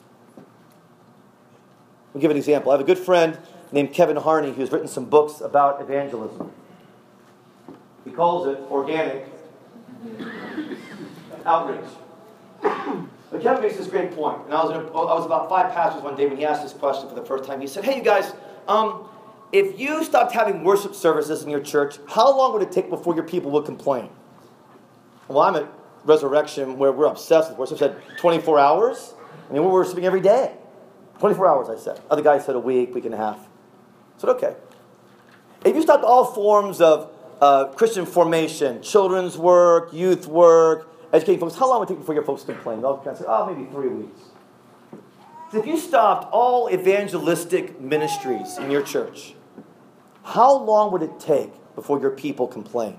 I'll 2.14 2.20
give 2.20 2.30
an 2.30 2.36
example. 2.36 2.72
I 2.72 2.74
have 2.74 2.82
a 2.82 2.88
good 2.88 3.00
friend 3.00 3.40
named 3.72 3.94
Kevin 3.94 4.18
Harney 4.18 4.52
who's 4.52 4.70
written 4.70 4.90
some 4.90 5.06
books 5.06 5.40
about 5.40 5.82
evangelism. 5.82 6.52
He 8.04 8.12
calls 8.12 8.48
it 8.48 8.60
organic 8.70 9.26
Outreach. 11.46 11.90
But 12.62 13.42
Kevin 13.42 13.62
makes 13.62 13.78
this 13.78 13.88
great 13.88 14.12
point, 14.12 14.44
and 14.46 14.54
I 14.54 14.64
was, 14.64 14.72
a, 14.72 14.80
I 14.80 15.16
was 15.16 15.26
about 15.26 15.48
five 15.50 15.72
pastors 15.72 16.02
one 16.02 16.16
day 16.16 16.26
when 16.26 16.38
he 16.38 16.46
asked 16.46 16.64
this 16.64 16.74
question 16.74 17.08
for 17.08 17.16
the 17.16 17.24
first 17.24 17.44
time. 17.44 17.62
He 17.62 17.68
said, 17.68 17.86
"Hey, 17.86 17.98
you 17.98 18.04
guys, 18.04 18.34
um, 18.68 19.08
if 19.52 19.80
you 19.80 20.04
stopped 20.04 20.34
having 20.34 20.64
worship 20.64 20.94
services 20.94 21.44
in 21.44 21.50
your 21.50 21.60
church, 21.60 21.98
how 22.08 22.36
long 22.36 22.54
would 22.54 22.62
it 22.62 22.72
take 22.72 22.90
before 22.90 23.16
your 23.16 23.24
people 23.24 23.52
would 23.52 23.66
complain?" 23.66 24.10
Well, 25.28 25.40
I'm 25.42 25.56
at 25.56 25.70
Resurrection 26.06 26.78
where 26.78 26.92
we're 26.92 27.06
obsessed 27.06 27.50
with 27.50 27.60
worship. 27.60 27.78
I 27.78 27.80
Said 27.80 28.18
24 28.18 28.60
hours. 28.60 29.14
I 29.50 29.54
mean, 29.54 29.64
we're 29.64 29.72
worshiping 29.72 30.06
every 30.06 30.22
day. 30.22 30.54
24 31.20 31.48
hours, 31.48 31.70
I 31.70 31.76
said. 31.76 32.02
Other 32.10 32.22
guys 32.22 32.46
said 32.46 32.56
a 32.56 32.60
week, 32.60 32.96
week 32.96 33.06
and 33.06 33.14
a 33.14 33.18
half. 33.18 33.38
I 33.38 34.22
said, 34.22 34.30
okay. 34.32 34.56
If 35.66 35.76
you 35.76 35.82
stopped 35.82 36.04
all 36.04 36.26
forms 36.26 36.80
of 36.80 37.12
uh, 37.42 37.66
Christian 37.68 38.06
formation, 38.06 38.82
children's 38.82 39.38
work, 39.38 39.92
youth 39.92 40.28
work, 40.28 40.90
educating 41.12 41.40
folks, 41.40 41.56
how 41.56 41.70
long 41.70 41.80
would 41.80 41.90
it 41.90 41.94
take 41.94 42.00
before 42.00 42.16
your 42.16 42.24
folks 42.24 42.44
complain? 42.44 42.82
They'll 42.82 42.98
kind 42.98 43.18
of 43.18 43.26
oh, 43.28 43.54
maybe 43.54 43.70
three 43.70 43.90
weeks. 43.90 44.22
If 45.54 45.66
you 45.66 45.78
stopped 45.78 46.32
all 46.32 46.70
evangelistic 46.72 47.82
ministries 47.82 48.58
in 48.58 48.72
your 48.72 48.84
church, 48.84 49.34
how 50.30 50.56
long 50.56 50.92
would 50.92 51.02
it 51.02 51.20
take 51.20 51.52
before 51.74 52.00
your 52.00 52.12
people 52.12 52.48
complain? 52.48 52.98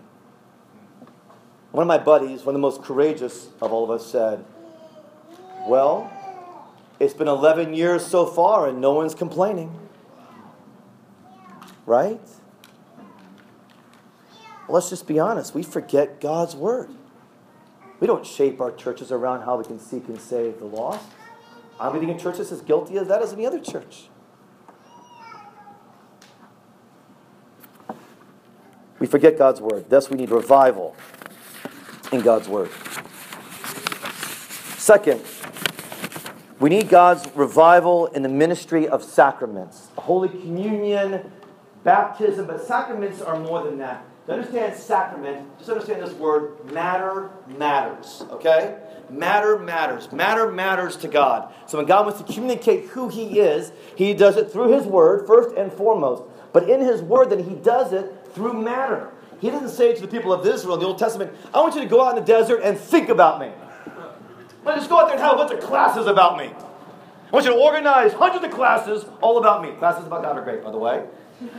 One 1.71 1.83
of 1.83 1.87
my 1.87 1.99
buddies, 1.99 2.45
one 2.45 2.49
of 2.49 2.55
the 2.55 2.59
most 2.59 2.83
courageous 2.83 3.51
of 3.61 3.73
all 3.73 3.85
of 3.85 3.91
us, 3.91 4.05
said, 4.05 4.45
Well, 5.69 6.13
it's 6.99 7.15
been 7.15 7.29
11 7.29 7.73
years 7.73 8.05
so 8.05 8.27
far 8.27 8.69
and 8.69 8.81
no 8.81 8.95
one's 8.95 9.15
complaining. 9.15 9.79
Right? 11.87 12.21
Well, 14.67 14.75
let's 14.75 14.91
just 14.91 15.07
be 15.07 15.21
honest. 15.21 15.55
We 15.55 15.63
forget 15.63 16.21
God's 16.21 16.57
word. 16.57 16.91
We 18.01 18.09
don't 18.09 18.27
shape 18.27 18.61
our 18.61 18.73
churches 18.73 19.13
around 19.13 19.43
how 19.43 19.57
we 19.57 19.65
can 19.65 19.79
seek 19.79 20.09
and 20.09 20.21
save 20.21 20.59
the 20.59 20.65
lost. 20.65 21.07
I'm 21.79 21.93
meeting 21.93 22.11
church 22.19 22.37
churches 22.37 22.51
as 22.51 22.61
guilty 22.61 22.97
of 22.97 23.07
that 23.07 23.23
as 23.23 23.33
any 23.33 23.47
other 23.47 23.61
church. 23.61 24.09
We 29.01 29.07
forget 29.07 29.37
God's 29.39 29.61
word. 29.61 29.89
Thus, 29.89 30.11
we 30.11 30.19
need 30.19 30.31
revival 30.31 30.95
in 32.13 32.21
God's 32.21 32.49
word. 32.49 32.71
Second, 34.77 35.23
we 36.61 36.69
need 36.69 36.91
God's 36.91 37.27
revival 37.35 38.07
in 38.09 38.23
the 38.23 38.29
ministry 38.29 38.87
of 38.87 39.03
sacraments. 39.03 39.89
Holy 39.97 40.29
Communion, 40.29 41.33
baptism, 41.83 42.47
but 42.47 42.63
sacraments 42.63 43.23
are 43.23 43.41
more 43.41 43.65
than 43.65 43.79
that. 43.79 44.05
To 44.27 44.33
understand 44.35 44.77
sacrament, 44.77 45.49
just 45.59 45.71
understand 45.71 46.03
this 46.03 46.13
word 46.13 46.71
matter 46.71 47.31
matters, 47.59 48.23
okay? 48.31 48.79
Matter 49.09 49.59
matters. 49.59 50.13
Matter 50.13 50.53
matters 50.53 50.97
to 50.99 51.09
God. 51.09 51.53
So 51.67 51.79
when 51.79 51.87
God 51.87 52.05
wants 52.05 52.21
to 52.21 52.33
communicate 52.33 52.91
who 52.91 53.09
He 53.09 53.41
is, 53.41 53.73
He 53.97 54.13
does 54.13 54.37
it 54.37 54.53
through 54.53 54.73
His 54.73 54.85
Word, 54.87 55.27
first 55.27 55.57
and 55.57 55.73
foremost. 55.73 56.23
But 56.53 56.69
in 56.69 56.81
His 56.81 57.01
Word, 57.01 57.31
then 57.31 57.43
He 57.43 57.55
does 57.55 57.93
it 57.93 58.13
through 58.35 58.63
matter. 58.63 59.11
He 59.41 59.51
doesn't 59.51 59.71
say 59.71 59.95
to 59.95 60.01
the 60.01 60.09
people 60.09 60.33
of 60.33 60.47
Israel 60.47 60.75
in 60.75 60.81
the 60.81 60.87
Old 60.87 60.99
Testament, 60.99 61.33
I 61.55 61.61
want 61.61 61.75
you 61.75 61.81
to 61.81 61.87
go 61.87 62.05
out 62.05 62.17
in 62.17 62.25
the 62.25 62.27
desert 62.27 62.61
and 62.63 62.79
think 62.79 63.09
about 63.09 63.41
me. 63.41 63.51
Let 64.65 64.79
us 64.79 64.87
go 64.87 64.99
out 64.99 65.07
there 65.07 65.17
and 65.17 65.23
have 65.23 65.35
a 65.35 65.37
bunch 65.37 65.53
of 65.53 65.61
classes 65.61 66.07
about 66.07 66.37
me. 66.37 66.45
I 66.45 67.31
want 67.33 67.47
you 67.47 67.53
to 67.53 67.59
organize 67.59 68.13
hundreds 68.13 68.45
of 68.45 68.51
classes 68.51 69.07
all 69.23 69.39
about 69.39 69.63
me. 69.63 69.73
Classes 69.79 70.07
about 70.07 70.23
God 70.23 70.37
are 70.37 70.45
great, 70.45 70.63
by 70.63 70.71
the 70.71 70.79
way. 70.79 71.07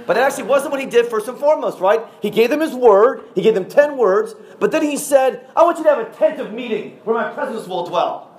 But 0.06 0.18
it 0.18 0.20
actually 0.20 0.44
wasn't 0.44 0.72
what 0.72 0.80
he 0.80 0.86
did 0.86 1.08
first 1.08 1.28
and 1.28 1.38
foremost, 1.40 1.80
right? 1.80 2.06
He 2.22 2.30
gave 2.30 2.52
them 2.52 2.60
his 2.60 2.74
word, 2.74 3.24
he 3.34 3.42
gave 3.42 3.56
them 3.56 3.66
10 3.66 3.98
words, 3.98 4.36
but 4.60 4.72
then 4.72 4.84
he 4.84 4.96
said, 4.96 5.48
I 5.56 5.64
want 5.64 5.80
you 5.80 5.84
to 5.86 5.90
have 5.90 6.08
a 6.08 6.12
tent 6.12 6.40
of 6.40 6.54
meeting 6.54 7.00
where 7.04 7.16
my 7.16 7.34
presence 7.34 7.68
will 7.68 7.88
dwell. 7.88 8.30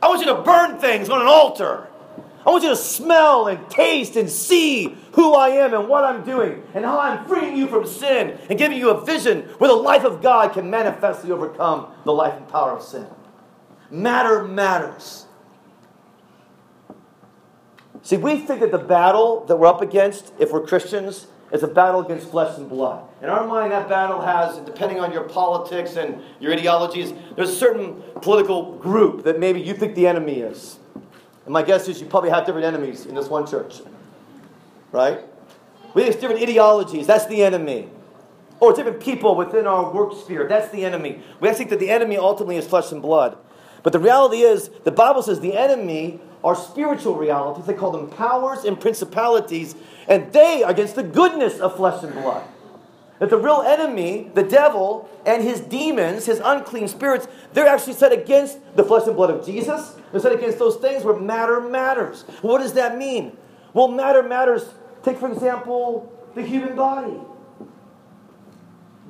I 0.00 0.06
want 0.06 0.20
you 0.20 0.26
to 0.26 0.42
burn 0.42 0.78
things 0.78 1.10
on 1.10 1.20
an 1.20 1.26
altar. 1.26 1.88
I 2.46 2.50
want 2.50 2.62
you 2.62 2.70
to 2.70 2.76
smell 2.76 3.48
and 3.48 3.68
taste 3.68 4.16
and 4.16 4.30
see 4.30 4.96
who 5.12 5.34
I 5.34 5.48
am 5.48 5.74
and 5.74 5.88
what 5.88 6.04
I'm 6.04 6.24
doing 6.24 6.62
and 6.74 6.84
how 6.84 6.98
I'm 6.98 7.26
freeing 7.26 7.56
you 7.56 7.66
from 7.66 7.86
sin 7.86 8.38
and 8.48 8.58
giving 8.58 8.78
you 8.78 8.90
a 8.90 9.04
vision 9.04 9.42
where 9.58 9.68
the 9.68 9.76
life 9.76 10.04
of 10.04 10.22
God 10.22 10.52
can 10.52 10.70
manifestly 10.70 11.30
overcome 11.30 11.92
the 12.04 12.12
life 12.12 12.34
and 12.34 12.48
power 12.48 12.72
of 12.72 12.82
sin. 12.82 13.06
Matter 13.90 14.44
matters. 14.44 15.26
See, 18.02 18.16
we 18.16 18.36
think 18.36 18.60
that 18.60 18.70
the 18.70 18.78
battle 18.78 19.44
that 19.46 19.56
we're 19.56 19.66
up 19.66 19.82
against, 19.82 20.32
if 20.38 20.52
we're 20.52 20.66
Christians, 20.66 21.26
is 21.52 21.62
a 21.62 21.68
battle 21.68 22.00
against 22.00 22.30
flesh 22.30 22.56
and 22.58 22.68
blood. 22.68 23.04
In 23.22 23.28
our 23.28 23.46
mind, 23.46 23.72
that 23.72 23.88
battle 23.88 24.20
has, 24.20 24.58
depending 24.58 25.00
on 25.00 25.12
your 25.12 25.24
politics 25.24 25.96
and 25.96 26.20
your 26.40 26.52
ideologies, 26.52 27.12
there's 27.36 27.50
a 27.50 27.56
certain 27.56 28.02
political 28.22 28.76
group 28.76 29.24
that 29.24 29.40
maybe 29.40 29.60
you 29.60 29.74
think 29.74 29.94
the 29.94 30.06
enemy 30.06 30.40
is. 30.40 30.78
And 31.48 31.54
my 31.54 31.62
guess 31.62 31.88
is 31.88 31.98
you 31.98 32.06
probably 32.06 32.28
have 32.28 32.44
different 32.44 32.66
enemies 32.66 33.06
in 33.06 33.14
this 33.14 33.28
one 33.28 33.46
church. 33.46 33.80
Right? 34.92 35.20
We 35.94 36.02
have 36.02 36.20
different 36.20 36.42
ideologies. 36.42 37.06
That's 37.06 37.24
the 37.24 37.42
enemy. 37.42 37.88
Or 38.60 38.74
different 38.74 39.00
people 39.00 39.34
within 39.34 39.66
our 39.66 39.90
work 39.90 40.12
sphere. 40.12 40.46
That's 40.46 40.68
the 40.68 40.84
enemy. 40.84 41.22
We 41.40 41.50
think 41.52 41.70
that 41.70 41.80
the 41.80 41.88
enemy 41.88 42.18
ultimately 42.18 42.58
is 42.58 42.66
flesh 42.66 42.92
and 42.92 43.00
blood. 43.00 43.38
But 43.82 43.94
the 43.94 43.98
reality 43.98 44.42
is, 44.42 44.68
the 44.84 44.90
Bible 44.90 45.22
says 45.22 45.40
the 45.40 45.56
enemy 45.56 46.20
are 46.44 46.54
spiritual 46.54 47.16
realities. 47.16 47.64
They 47.64 47.72
call 47.72 47.92
them 47.92 48.10
powers 48.10 48.64
and 48.64 48.78
principalities, 48.78 49.74
and 50.06 50.30
they 50.34 50.62
are 50.64 50.70
against 50.70 50.96
the 50.96 51.02
goodness 51.02 51.60
of 51.60 51.76
flesh 51.76 52.04
and 52.04 52.12
blood. 52.12 52.46
That 53.18 53.30
the 53.30 53.38
real 53.38 53.62
enemy, 53.66 54.30
the 54.34 54.44
devil, 54.44 55.08
and 55.26 55.42
his 55.42 55.60
demons, 55.60 56.26
his 56.26 56.40
unclean 56.44 56.86
spirits, 56.86 57.26
they're 57.52 57.66
actually 57.66 57.94
set 57.94 58.12
against 58.12 58.58
the 58.76 58.84
flesh 58.84 59.06
and 59.06 59.16
blood 59.16 59.30
of 59.30 59.44
Jesus. 59.44 59.96
They're 60.12 60.20
set 60.20 60.32
against 60.32 60.58
those 60.58 60.76
things 60.76 61.04
where 61.04 61.18
matter 61.18 61.60
matters. 61.60 62.22
what 62.42 62.58
does 62.58 62.74
that 62.74 62.96
mean? 62.96 63.36
Well, 63.74 63.88
matter 63.88 64.22
matters. 64.22 64.64
Take, 65.02 65.18
for 65.18 65.30
example, 65.30 66.12
the 66.34 66.42
human 66.42 66.76
body. 66.76 67.18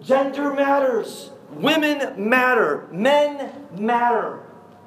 Gender 0.02 0.52
matters. 0.54 1.30
Women 1.50 2.28
matter. 2.28 2.88
Men 2.90 3.66
matter. 3.78 4.42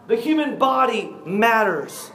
The 0.07 0.15
human 0.15 0.57
body 0.57 1.15
matters. 1.25 2.11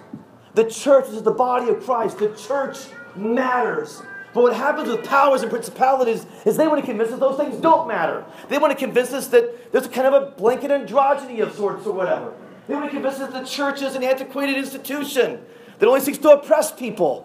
The 0.54 0.64
church 0.64 1.08
is 1.08 1.22
the 1.22 1.32
body 1.32 1.68
of 1.68 1.84
Christ. 1.84 2.18
The 2.18 2.34
church 2.34 2.78
matters. 3.14 4.02
But 4.36 4.42
what 4.42 4.54
happens 4.54 4.90
with 4.90 5.02
powers 5.02 5.40
and 5.40 5.50
principalities 5.50 6.26
is 6.44 6.58
they 6.58 6.68
want 6.68 6.78
to 6.78 6.86
convince 6.86 7.10
us 7.10 7.18
those 7.18 7.38
things 7.38 7.56
don't 7.56 7.88
matter. 7.88 8.22
They 8.50 8.58
want 8.58 8.70
to 8.70 8.78
convince 8.78 9.14
us 9.14 9.28
that 9.28 9.72
there's 9.72 9.86
a 9.86 9.88
kind 9.88 10.06
of 10.06 10.12
a 10.12 10.26
blanket 10.32 10.70
androgyny 10.70 11.42
of 11.42 11.54
sorts 11.54 11.86
or 11.86 11.94
whatever. 11.94 12.34
They 12.68 12.74
want 12.74 12.84
to 12.84 12.90
convince 12.90 13.14
us 13.14 13.30
that 13.30 13.32
the 13.32 13.48
church 13.48 13.80
is 13.80 13.94
an 13.94 14.04
antiquated 14.04 14.58
institution 14.58 15.40
that 15.78 15.86
only 15.86 16.00
seeks 16.00 16.18
to 16.18 16.32
oppress 16.32 16.70
people. 16.70 17.24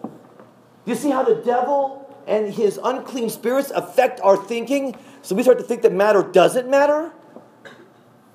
Do 0.86 0.90
you 0.90 0.94
see 0.94 1.10
how 1.10 1.22
the 1.22 1.34
devil 1.34 2.08
and 2.26 2.50
his 2.50 2.80
unclean 2.82 3.28
spirits 3.28 3.70
affect 3.72 4.18
our 4.22 4.38
thinking? 4.38 4.96
So 5.20 5.34
we 5.34 5.42
start 5.42 5.58
to 5.58 5.64
think 5.64 5.82
that 5.82 5.92
matter 5.92 6.22
doesn't 6.22 6.70
matter? 6.70 7.12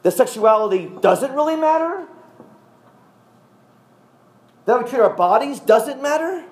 That 0.04 0.12
sexuality 0.12 0.92
doesn't 1.02 1.32
really 1.34 1.56
matter? 1.56 2.06
That 4.66 4.84
we 4.84 4.88
treat 4.88 5.02
our 5.02 5.16
bodies 5.16 5.60
doesn't 5.60 6.00
matter? 6.00 6.47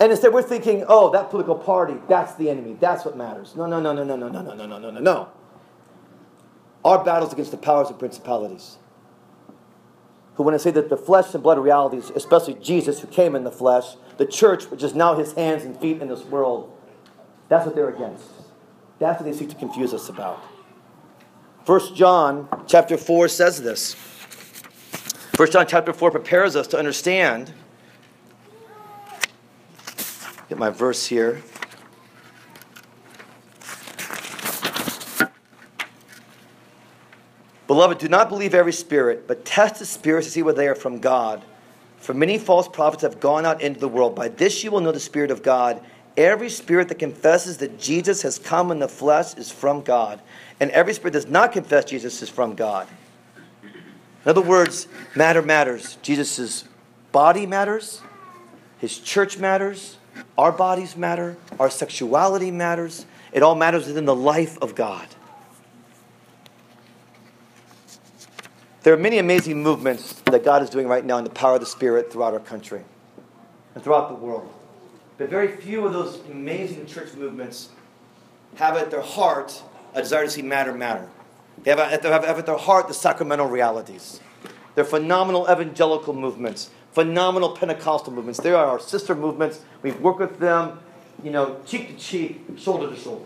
And 0.00 0.10
instead 0.10 0.32
we're 0.32 0.42
thinking, 0.42 0.84
oh, 0.88 1.10
that 1.10 1.28
political 1.28 1.54
party, 1.54 1.94
that's 2.08 2.34
the 2.34 2.48
enemy. 2.48 2.76
That's 2.80 3.04
what 3.04 3.18
matters. 3.18 3.54
No, 3.54 3.66
no, 3.66 3.80
no, 3.80 3.92
no, 3.92 4.02
no, 4.02 4.16
no, 4.16 4.28
no, 4.28 4.40
no, 4.42 4.54
no, 4.54 4.78
no, 4.78 4.90
no, 4.90 5.00
no. 5.00 5.28
Our 6.82 7.04
battle's 7.04 7.34
against 7.34 7.50
the 7.50 7.58
powers 7.58 7.90
and 7.90 7.98
principalities. 7.98 8.78
Who 10.34 10.42
want 10.42 10.54
to 10.54 10.58
say 10.58 10.70
that 10.70 10.88
the 10.88 10.96
flesh 10.96 11.34
and 11.34 11.42
blood 11.42 11.58
realities, 11.58 12.10
especially 12.16 12.54
Jesus 12.54 13.00
who 13.00 13.08
came 13.08 13.36
in 13.36 13.44
the 13.44 13.50
flesh, 13.50 13.84
the 14.16 14.24
church, 14.24 14.70
which 14.70 14.82
is 14.82 14.94
now 14.94 15.14
his 15.16 15.34
hands 15.34 15.64
and 15.64 15.78
feet 15.78 16.00
in 16.00 16.08
this 16.08 16.24
world, 16.24 16.72
that's 17.50 17.66
what 17.66 17.74
they're 17.74 17.90
against. 17.90 18.24
That's 18.98 19.20
what 19.20 19.30
they 19.30 19.36
seek 19.36 19.50
to 19.50 19.56
confuse 19.56 19.92
us 19.92 20.08
about. 20.08 20.42
First 21.66 21.94
John 21.94 22.48
chapter 22.66 22.96
4 22.96 23.28
says 23.28 23.60
this. 23.60 23.94
First 25.34 25.52
John 25.52 25.66
chapter 25.66 25.92
4 25.92 26.10
prepares 26.10 26.56
us 26.56 26.66
to 26.68 26.78
understand. 26.78 27.52
Get 30.50 30.58
my 30.58 30.70
verse 30.70 31.06
here. 31.06 31.40
Beloved, 37.68 37.98
do 37.98 38.08
not 38.08 38.28
believe 38.28 38.52
every 38.52 38.72
spirit, 38.72 39.28
but 39.28 39.44
test 39.44 39.78
the 39.78 39.86
spirits 39.86 40.26
to 40.26 40.32
see 40.32 40.42
whether 40.42 40.56
they 40.56 40.66
are 40.66 40.74
from 40.74 40.98
God. 40.98 41.44
For 41.98 42.14
many 42.14 42.36
false 42.36 42.66
prophets 42.66 43.04
have 43.04 43.20
gone 43.20 43.46
out 43.46 43.62
into 43.62 43.78
the 43.78 43.86
world. 43.86 44.16
By 44.16 44.26
this 44.26 44.64
you 44.64 44.72
will 44.72 44.80
know 44.80 44.90
the 44.90 44.98
Spirit 44.98 45.30
of 45.30 45.44
God. 45.44 45.80
Every 46.16 46.50
spirit 46.50 46.88
that 46.88 46.98
confesses 46.98 47.58
that 47.58 47.78
Jesus 47.78 48.22
has 48.22 48.40
come 48.40 48.72
in 48.72 48.80
the 48.80 48.88
flesh 48.88 49.34
is 49.34 49.52
from 49.52 49.82
God, 49.82 50.20
and 50.58 50.72
every 50.72 50.94
spirit 50.94 51.12
that 51.12 51.20
does 51.20 51.30
not 51.30 51.52
confess 51.52 51.84
Jesus 51.84 52.20
is 52.22 52.28
from 52.28 52.56
God. 52.56 52.88
In 53.62 54.28
other 54.28 54.40
words, 54.40 54.88
matter 55.14 55.42
matters. 55.42 55.96
Jesus' 56.02 56.64
body 57.12 57.46
matters, 57.46 58.02
his 58.78 58.98
church 58.98 59.38
matters, 59.38 59.98
our 60.40 60.50
bodies 60.50 60.96
matter, 60.96 61.36
our 61.58 61.68
sexuality 61.68 62.50
matters. 62.50 63.04
It 63.30 63.42
all 63.42 63.54
matters 63.54 63.86
within 63.86 64.06
the 64.06 64.16
life 64.16 64.56
of 64.62 64.74
God. 64.74 65.06
There 68.82 68.94
are 68.94 68.96
many 68.96 69.18
amazing 69.18 69.62
movements 69.62 70.14
that 70.24 70.42
God 70.42 70.62
is 70.62 70.70
doing 70.70 70.88
right 70.88 71.04
now 71.04 71.18
in 71.18 71.24
the 71.24 71.30
power 71.30 71.56
of 71.56 71.60
the 71.60 71.66
Spirit 71.66 72.10
throughout 72.10 72.32
our 72.32 72.40
country 72.40 72.80
and 73.74 73.84
throughout 73.84 74.08
the 74.08 74.14
world. 74.14 74.50
But 75.18 75.28
very 75.28 75.54
few 75.56 75.84
of 75.84 75.92
those 75.92 76.20
amazing 76.30 76.86
church 76.86 77.12
movements 77.12 77.68
have 78.54 78.78
at 78.78 78.90
their 78.90 79.02
heart 79.02 79.62
a 79.92 80.00
desire 80.00 80.24
to 80.24 80.30
see 80.30 80.40
matter 80.40 80.72
matter. 80.72 81.06
They 81.64 81.70
have 81.70 81.80
at 81.80 82.00
their, 82.46 82.56
heart 82.56 82.88
the 82.88 82.94
sacramental 82.94 83.46
realities. 83.46 84.20
They're 84.74 84.86
phenomenal 84.86 85.46
evangelical 85.50 86.14
movements, 86.14 86.70
phenomenal 86.92 87.50
Pentecostal 87.50 88.12
movements. 88.12 88.40
They 88.40 88.52
are 88.52 88.66
our 88.66 88.80
sister 88.80 89.14
movements. 89.14 89.60
We've 89.82 90.00
worked 90.00 90.20
with 90.20 90.38
them, 90.38 90.80
you 91.22 91.30
know, 91.30 91.60
cheek 91.66 91.88
to 91.88 91.96
cheek, 91.96 92.42
shoulder 92.56 92.88
to 92.88 92.96
shoulder. 92.96 93.24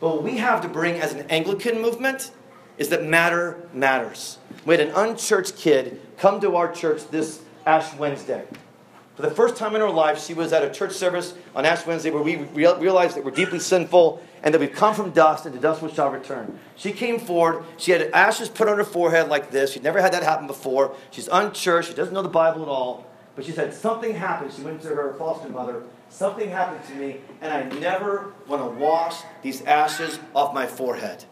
But 0.00 0.08
what 0.08 0.22
we 0.22 0.36
have 0.38 0.60
to 0.62 0.68
bring 0.68 1.00
as 1.00 1.12
an 1.12 1.26
Anglican 1.30 1.80
movement 1.80 2.32
is 2.78 2.88
that 2.90 3.04
matter 3.04 3.68
matters. 3.72 4.38
We 4.64 4.76
had 4.76 4.88
an 4.88 4.94
unchurched 4.94 5.56
kid 5.56 6.00
come 6.18 6.40
to 6.40 6.56
our 6.56 6.70
church 6.70 7.08
this 7.10 7.42
Ash 7.64 7.94
Wednesday. 7.94 8.44
For 9.16 9.22
the 9.22 9.30
first 9.30 9.56
time 9.56 9.74
in 9.74 9.80
her 9.80 9.88
life, 9.88 10.22
she 10.22 10.34
was 10.34 10.52
at 10.52 10.62
a 10.62 10.68
church 10.70 10.92
service 10.92 11.32
on 11.54 11.64
Ash 11.64 11.86
Wednesday 11.86 12.10
where 12.10 12.22
we 12.22 12.36
realized 12.36 13.16
that 13.16 13.24
we're 13.24 13.30
deeply 13.30 13.58
sinful 13.58 14.22
and 14.42 14.52
that 14.52 14.58
we've 14.58 14.74
come 14.74 14.94
from 14.94 15.10
dust 15.10 15.46
and 15.46 15.54
to 15.54 15.60
dust 15.60 15.80
we 15.80 15.90
shall 15.90 16.10
return. 16.10 16.58
She 16.76 16.92
came 16.92 17.18
forward. 17.18 17.64
She 17.78 17.92
had 17.92 18.10
ashes 18.10 18.50
put 18.50 18.68
on 18.68 18.76
her 18.76 18.84
forehead 18.84 19.28
like 19.28 19.50
this. 19.50 19.72
She'd 19.72 19.82
never 19.82 20.02
had 20.02 20.12
that 20.12 20.22
happen 20.22 20.46
before. 20.46 20.94
She's 21.10 21.28
unchurched. 21.28 21.88
She 21.88 21.94
doesn't 21.94 22.12
know 22.12 22.20
the 22.20 22.28
Bible 22.28 22.60
at 22.60 22.68
all. 22.68 23.06
But 23.34 23.46
she 23.46 23.52
said, 23.52 23.72
Something 23.72 24.14
happened. 24.14 24.52
She 24.52 24.60
went 24.60 24.82
to 24.82 24.88
her 24.88 25.14
foster 25.14 25.48
mother. 25.48 25.84
Something 26.10 26.50
happened 26.50 26.84
to 26.88 26.94
me, 26.94 27.16
and 27.40 27.52
I 27.52 27.78
never 27.80 28.34
want 28.46 28.62
to 28.62 28.78
wash 28.78 29.22
these 29.42 29.62
ashes 29.62 30.18
off 30.34 30.54
my 30.54 30.66
forehead. 30.66 31.24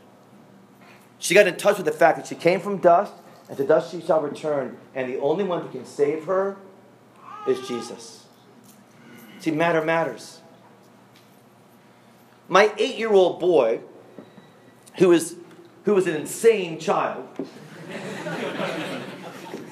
She 1.18 1.34
got 1.34 1.46
in 1.46 1.56
touch 1.56 1.76
with 1.76 1.86
the 1.86 1.92
fact 1.92 2.16
that 2.16 2.26
she 2.26 2.34
came 2.34 2.60
from 2.60 2.78
dust, 2.78 3.12
and 3.48 3.56
to 3.58 3.66
dust 3.66 3.92
she 3.92 4.00
shall 4.00 4.20
return, 4.20 4.76
and 4.94 5.08
the 5.08 5.18
only 5.20 5.44
one 5.44 5.62
who 5.62 5.68
can 5.68 5.84
save 5.84 6.24
her 6.24 6.56
is 7.46 7.66
Jesus. 7.66 8.24
See, 9.40 9.50
matter 9.50 9.84
matters. 9.84 10.40
My 12.48 12.72
eight 12.78 12.96
year 12.96 13.12
old 13.12 13.40
boy, 13.40 13.80
who 14.98 15.12
is, 15.12 15.36
who 15.84 15.96
is 15.96 16.06
an 16.06 16.16
insane 16.16 16.78
child, 16.78 17.28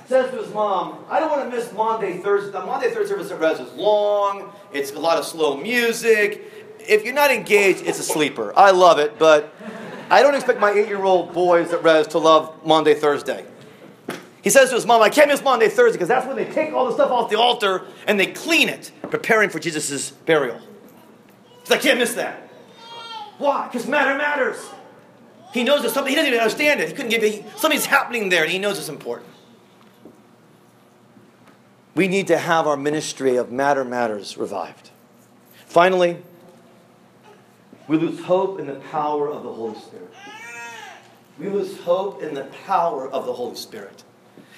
says 0.07 0.31
to 0.31 0.37
his 0.43 0.53
mom, 0.53 1.05
I 1.09 1.21
don't 1.21 1.31
want 1.31 1.51
to 1.51 1.57
miss 1.57 1.73
Maundy, 1.73 2.19
Thursday. 2.19 2.51
The 2.53 2.61
Maundy 2.61 2.89
Thursday 2.89 3.15
service 3.15 3.31
at 3.31 3.41
Res 3.41 3.61
is 3.61 3.73
long, 3.75 4.53
it's 4.73 4.93
a 4.93 4.99
lot 4.99 5.19
of 5.19 5.25
slow 5.25 5.57
music. 5.57 6.51
If 6.81 7.05
you're 7.05 7.15
not 7.15 7.31
engaged, 7.31 7.87
it's 7.87 7.99
a 7.99 8.03
sleeper. 8.03 8.53
I 8.57 8.73
love 8.73 8.99
it, 8.99 9.19
but 9.19 9.55
I 10.11 10.23
don't 10.23 10.35
expect 10.35 10.61
my 10.61 10.73
eight 10.73 10.89
year 10.89 11.03
old 11.05 11.33
boys 11.33 11.73
at 11.73 11.83
Res 11.83 12.09
to 12.09 12.19
love 12.19 12.67
Maundy, 12.67 12.95
Thursday. 12.95 13.47
He 14.43 14.51
says 14.51 14.71
to 14.71 14.75
his 14.75 14.85
mom, 14.85 15.01
I 15.01 15.09
can't 15.09 15.29
miss 15.29 15.43
Maundy 15.43 15.69
Thursday 15.69 15.97
because 15.97 16.09
that's 16.09 16.27
when 16.27 16.37
they 16.37 16.45
take 16.45 16.73
all 16.73 16.87
the 16.87 16.93
stuff 16.93 17.11
off 17.13 17.31
the 17.31 17.39
altar 17.39 17.85
and 18.09 18.19
they 18.19 18.27
clean 18.27 18.69
it, 18.69 18.91
preparing 19.03 19.51
for 19.51 19.61
Jesus' 19.61 20.11
burial. 20.11 20.61
Like, 21.71 21.79
I 21.79 21.83
can't 21.83 21.99
miss 21.99 22.15
that. 22.15 22.51
Why? 23.39 23.69
Because 23.69 23.87
matter 23.87 24.17
matters. 24.19 24.59
He 25.55 25.63
knows 25.63 25.83
there's 25.83 25.93
something, 25.93 26.11
he 26.11 26.17
doesn't 26.17 26.29
even 26.29 26.41
understand 26.41 26.81
it. 26.81 26.89
He 26.89 26.95
couldn't 26.95 27.11
give 27.11 27.23
it, 27.23 27.45
something's 27.57 27.87
happening 27.87 28.31
there 28.31 28.43
and 28.43 28.51
he 28.51 28.59
knows 28.59 28.79
it's 28.79 28.89
important. 28.89 29.31
We 31.95 32.09
need 32.09 32.27
to 32.29 32.39
have 32.39 32.67
our 32.67 32.77
ministry 32.77 33.37
of 33.37 33.53
matter 33.53 33.85
matters 33.85 34.37
revived. 34.37 34.91
Finally, 35.67 36.23
we 37.87 37.97
lose 37.97 38.25
hope 38.25 38.59
in 38.59 38.67
the 38.67 38.77
power 38.77 39.31
of 39.31 39.43
the 39.43 39.53
Holy 39.53 39.79
Spirit. 39.79 40.13
We 41.39 41.49
lose 41.49 41.79
hope 41.81 42.23
in 42.23 42.35
the 42.35 42.45
power 42.67 43.09
of 43.09 43.27
the 43.27 43.33
Holy 43.33 43.57
Spirit. 43.57 44.05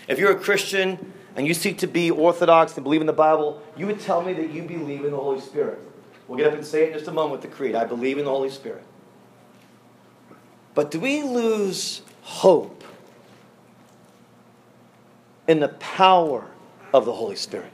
If 0.08 0.18
you're 0.18 0.32
a 0.32 0.38
Christian 0.38 1.12
and 1.36 1.46
you 1.46 1.54
seek 1.54 1.78
to 1.78 1.86
be 1.86 2.10
orthodox 2.10 2.76
and 2.76 2.84
believe 2.84 3.00
in 3.00 3.06
the 3.06 3.12
Bible, 3.12 3.62
you 3.76 3.86
would 3.86 4.00
tell 4.00 4.22
me 4.22 4.32
that 4.34 4.50
you 4.50 4.62
believe 4.62 5.04
in 5.04 5.10
the 5.10 5.16
Holy 5.16 5.40
Spirit. 5.40 5.80
We'll 6.28 6.38
get 6.38 6.46
up 6.48 6.54
and 6.54 6.64
say 6.64 6.84
it 6.84 6.88
in 6.88 6.94
just 6.94 7.08
a 7.08 7.12
moment 7.12 7.32
with 7.32 7.42
the 7.42 7.56
creed. 7.56 7.74
I 7.74 7.84
believe 7.84 8.18
in 8.18 8.24
the 8.24 8.30
Holy 8.30 8.50
Spirit. 8.50 8.84
But 10.74 10.90
do 10.90 10.98
we 10.98 11.22
lose 11.22 12.02
hope 12.22 12.82
in 15.46 15.60
the 15.60 15.68
power 15.68 16.46
of 16.92 17.04
the 17.04 17.12
Holy 17.12 17.36
Spirit? 17.36 17.70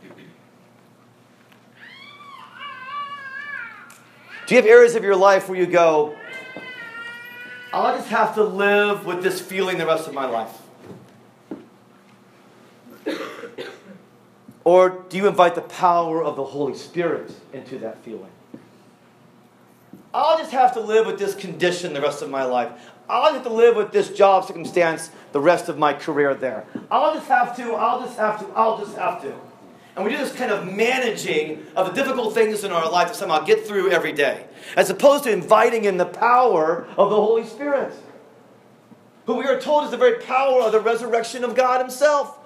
Do 4.47 4.57
you 4.57 4.61
have 4.61 4.69
areas 4.69 4.97
of 4.97 5.05
your 5.05 5.15
life 5.15 5.49
where 5.49 5.59
you 5.59 5.67
go, 5.67 6.17
I'll 7.73 7.97
just 7.97 8.09
have 8.09 8.35
to 8.35 8.43
live 8.43 9.07
with 9.07 9.23
this 9.23 9.41
feeling 9.41 9.79
the 9.79 9.87
rest 9.87 10.09
of 10.09 10.15
my 10.15 10.27
life? 10.27 10.51
Or 14.71 15.05
do 15.09 15.17
you 15.17 15.27
invite 15.27 15.57
the 15.57 15.63
power 15.63 16.23
of 16.23 16.37
the 16.37 16.45
Holy 16.45 16.77
Spirit 16.77 17.33
into 17.53 17.77
that 17.81 18.05
feeling? 18.05 18.31
I'll 20.15 20.39
just 20.39 20.53
have 20.53 20.75
to 20.75 20.81
live 20.81 21.07
with 21.07 21.19
this 21.19 21.35
condition 21.35 21.93
the 21.93 22.01
rest 22.01 22.23
of 22.23 22.31
my 22.31 22.45
life. 22.45 22.71
I'll 23.09 23.33
have 23.33 23.43
to 23.43 23.53
live 23.53 23.75
with 23.75 23.91
this 23.91 24.11
job 24.11 24.45
circumstance 24.45 25.11
the 25.33 25.41
rest 25.41 25.69
of 25.69 25.77
my 25.77 25.93
career 25.93 26.37
there. 26.37 26.67
I'll 26.89 27.13
just 27.15 27.27
have 27.27 27.57
to, 27.57 27.73
I'll 27.73 28.07
just 28.07 28.17
have 28.17 28.39
to, 28.39 28.47
I'll 28.55 28.79
just 28.79 28.97
have 28.97 29.21
to. 29.23 29.35
And 29.97 30.05
we 30.05 30.13
do 30.13 30.19
this 30.19 30.33
kind 30.33 30.53
of 30.53 30.73
managing 30.73 31.67
of 31.75 31.89
the 31.89 31.93
difficult 31.93 32.33
things 32.33 32.63
in 32.63 32.71
our 32.71 32.89
life 32.89 33.09
to 33.09 33.15
somehow 33.15 33.41
get 33.41 33.67
through 33.67 33.91
every 33.91 34.13
day, 34.13 34.47
as 34.77 34.89
opposed 34.89 35.25
to 35.25 35.33
inviting 35.33 35.85
in 35.85 35.97
the 35.97 36.07
power 36.07 36.87
of 36.97 37.11
the 37.11 37.17
Holy 37.17 37.45
Spirit, 37.45 37.93
who 39.27 39.35
we 39.35 39.47
are 39.47 39.61
told 39.61 39.87
is 39.87 39.91
the 39.91 39.97
very 39.97 40.21
power 40.21 40.63
of 40.63 40.71
the 40.71 40.79
resurrection 40.79 41.43
of 41.43 41.57
God 41.57 41.81
Himself. 41.81 42.37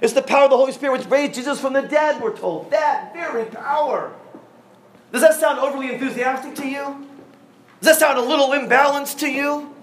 It's 0.00 0.12
the 0.12 0.22
power 0.22 0.44
of 0.44 0.50
the 0.50 0.56
Holy 0.56 0.72
Spirit 0.72 0.98
which 0.98 1.08
raised 1.08 1.34
Jesus 1.34 1.60
from 1.60 1.72
the 1.72 1.82
dead, 1.82 2.22
we're 2.22 2.36
told. 2.36 2.70
That 2.70 3.12
very 3.12 3.44
power. 3.46 4.12
Does 5.12 5.22
that 5.22 5.34
sound 5.34 5.58
overly 5.58 5.92
enthusiastic 5.92 6.54
to 6.56 6.68
you? 6.68 7.06
Does 7.80 7.98
that 7.98 7.98
sound 7.98 8.18
a 8.18 8.22
little 8.22 8.48
imbalanced 8.48 9.18
to 9.20 9.30
you? 9.30 9.74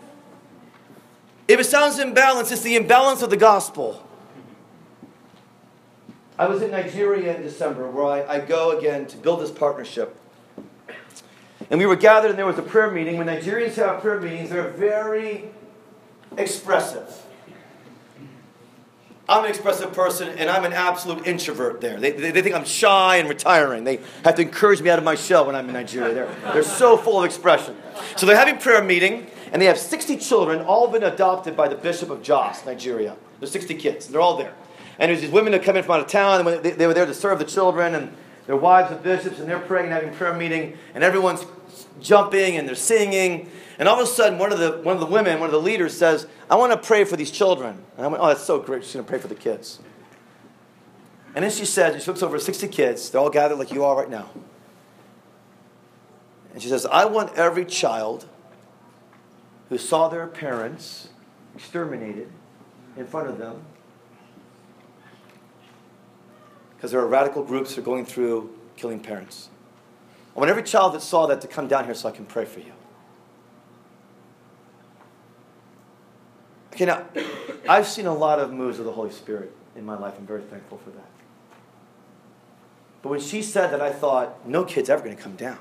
If 1.48 1.60
it 1.60 1.66
sounds 1.66 1.98
imbalanced, 1.98 2.52
it's 2.52 2.62
the 2.62 2.76
imbalance 2.76 3.22
of 3.22 3.30
the 3.30 3.38
gospel. 3.38 4.06
I 6.38 6.48
was 6.48 6.62
in 6.62 6.72
Nigeria 6.72 7.36
in 7.36 7.42
December 7.42 7.90
where 7.90 8.06
I, 8.06 8.36
I 8.36 8.40
go 8.40 8.78
again 8.78 9.08
to 9.08 9.18
build 9.18 9.42
this 9.42 9.50
partnership. 9.50 10.16
And 11.70 11.80
we 11.80 11.86
were 11.86 11.96
gathered 11.96 12.30
and 12.30 12.38
there 12.38 12.46
was 12.46 12.60
a 12.60 12.64
prayer 12.64 12.92
meeting. 12.92 13.18
When 13.18 13.28
Nigerians 13.28 13.76
have 13.76 14.02
prayer 14.02 14.22
meetings, 14.22 14.50
they're 14.52 14.70
very 14.70 15.50
expressive. 16.38 17.24
I'm 19.30 19.44
an 19.44 19.50
expressive 19.50 19.92
person 19.92 20.30
and 20.38 20.50
I'm 20.50 20.64
an 20.64 20.72
absolute 20.72 21.28
introvert 21.28 21.82
there. 21.82 22.00
They, 22.00 22.12
they, 22.12 22.32
they, 22.32 22.42
think 22.42 22.56
I'm 22.56 22.64
shy 22.64 23.18
and 23.18 23.28
retiring. 23.28 23.84
They 23.84 24.00
have 24.24 24.36
to 24.36 24.42
encourage 24.42 24.82
me 24.82 24.90
out 24.90 25.00
of 25.00 25.04
my 25.04 25.16
shell 25.16 25.46
when 25.46 25.56
I'm 25.56 25.68
in 25.68 25.74
Nigeria. 25.74 26.14
They're, 26.14 26.54
they're 26.54 26.64
so 26.64 26.96
full 26.96 27.20
of 27.20 27.26
expression. 27.26 27.76
So 28.16 28.26
they're 28.26 28.38
having 28.38 28.58
prayer 28.58 28.82
meeting 28.82 29.28
and 29.52 29.62
they 29.62 29.66
have 29.66 29.78
60 29.78 30.18
children, 30.18 30.62
all 30.62 30.88
been 30.88 31.04
adopted 31.04 31.58
by 31.58 31.68
the 31.68 31.76
Bishop 31.76 32.10
of 32.10 32.22
Jos, 32.24 32.66
Nigeria. 32.66 33.18
There's 33.40 33.52
60 33.52 33.76
kids. 33.76 34.06
And 34.06 34.16
they're 34.16 34.22
all 34.22 34.38
there. 34.38 34.54
And 34.98 35.10
there's 35.10 35.22
these 35.22 35.32
women 35.32 35.52
that 35.52 35.62
come 35.62 35.76
in 35.76 35.84
from 35.84 35.96
out 35.96 36.00
of 36.00 36.08
town 36.08 36.48
and 36.48 36.64
they, 36.64 36.72
they 36.72 36.88
were 36.88 36.94
there 36.94 37.06
to 37.06 37.14
serve 37.14 37.40
the 37.40 37.46
children 37.46 37.96
and 37.96 38.16
their 38.46 38.56
wives 38.56 38.94
are 38.94 38.96
bishops 38.96 39.40
and 39.40 39.50
they're 39.50 39.60
praying 39.60 39.88
and 39.88 39.94
having 39.94 40.14
prayer 40.14 40.34
meeting 40.34 40.78
and 40.96 41.04
everyone's 41.04 41.46
jumping 42.00 42.56
and 42.56 42.66
they're 42.66 42.76
singing 42.76 43.50
and 43.80 43.88
all 43.88 44.00
of 44.00 44.08
a 44.08 44.12
sudden, 44.12 44.40
one 44.40 44.52
of 44.52 44.60
the, 44.60 44.80
one 44.82 44.96
of 44.96 45.00
the 45.00 45.06
women, 45.06 45.40
one 45.40 45.48
of 45.48 45.54
the 45.54 45.62
leaders 45.62 45.96
says, 45.96 46.28
I 46.50 46.56
want 46.56 46.72
to 46.72 46.78
pray 46.78 47.04
for 47.04 47.16
these 47.16 47.30
children. 47.30 47.84
And 47.96 48.06
I 48.06 48.08
went, 48.08 48.24
oh, 48.24 48.28
that's 48.28 48.44
so 48.44 48.60
great. 48.60 48.84
She's 48.84 48.94
going 48.94 49.06
to 49.06 49.10
pray 49.10 49.20
for 49.20 49.28
the 49.28 49.36
kids. 49.36 49.80
And 51.36 51.44
then 51.44 51.52
she 51.52 51.66
says, 51.66 52.02
she 52.04 52.10
looks 52.10 52.24
over 52.24 52.40
60 52.40 52.68
kids. 52.70 53.10
They're 53.10 53.22
all 53.22 53.30
gathered 53.30 53.60
like 53.60 53.72
you 53.72 53.84
are 53.84 53.96
right 53.96 54.10
now. 54.10 54.30
And 56.54 56.62
she 56.64 56.70
says, 56.70 56.88
I 56.88 57.06
want 57.06 57.36
every 57.36 57.66
child 57.66 58.26
who 59.70 59.78
saw 59.78 60.08
their 60.08 60.26
parents 60.26 61.10
exterminated 61.56 62.32
in 62.96 63.06
front 63.06 63.30
of 63.30 63.38
them 63.38 63.62
because 66.76 66.92
there 66.92 67.00
are 67.00 67.08
radical 67.08 67.44
groups 67.44 67.76
that 67.76 67.82
are 67.82 67.84
going 67.84 68.06
through 68.06 68.56
killing 68.76 69.00
parents. 69.00 69.50
I 70.36 70.40
want 70.40 70.50
every 70.50 70.64
child 70.64 70.94
that 70.94 71.02
saw 71.02 71.28
that 71.28 71.42
to 71.42 71.48
come 71.48 71.68
down 71.68 71.86
here 71.86 71.94
so 71.94 72.10
I 72.10 72.12
can 72.12 72.26
pray 72.26 72.46
for 72.46 72.60
you. 72.60 72.74
Okay, 76.78 76.86
now, 76.86 77.08
I've 77.68 77.88
seen 77.88 78.06
a 78.06 78.14
lot 78.14 78.38
of 78.38 78.54
moves 78.54 78.78
of 78.78 78.86
the 78.86 78.92
Holy 78.92 79.10
Spirit 79.10 79.52
in 79.76 79.84
my 79.84 79.98
life. 79.98 80.14
I'm 80.16 80.28
very 80.28 80.44
thankful 80.44 80.78
for 80.78 80.92
that. 80.92 81.10
But 83.02 83.10
when 83.10 83.20
she 83.20 83.42
said 83.42 83.72
that, 83.72 83.82
I 83.82 83.92
thought, 83.92 84.48
no 84.48 84.64
kid's 84.64 84.88
ever 84.88 85.04
going 85.04 85.18
to 85.18 85.22
come 85.22 85.36
down. 85.36 85.58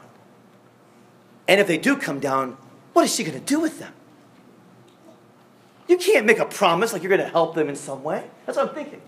And 1.48 1.58
if 1.58 1.66
they 1.66 1.78
do 1.78 1.96
come 1.96 2.20
down, 2.20 2.58
what 2.92 3.06
is 3.06 3.14
she 3.14 3.24
going 3.24 3.38
to 3.38 3.42
do 3.42 3.60
with 3.60 3.78
them? 3.78 3.94
You 5.88 5.96
can't 5.96 6.26
make 6.26 6.38
a 6.38 6.44
promise 6.44 6.92
like 6.92 7.02
you're 7.02 7.08
going 7.08 7.26
to 7.26 7.32
help 7.32 7.54
them 7.54 7.70
in 7.70 7.76
some 7.76 8.02
way. 8.02 8.28
That's 8.44 8.58
what 8.58 8.68
I'm 8.68 8.74
thinking. 8.74 9.00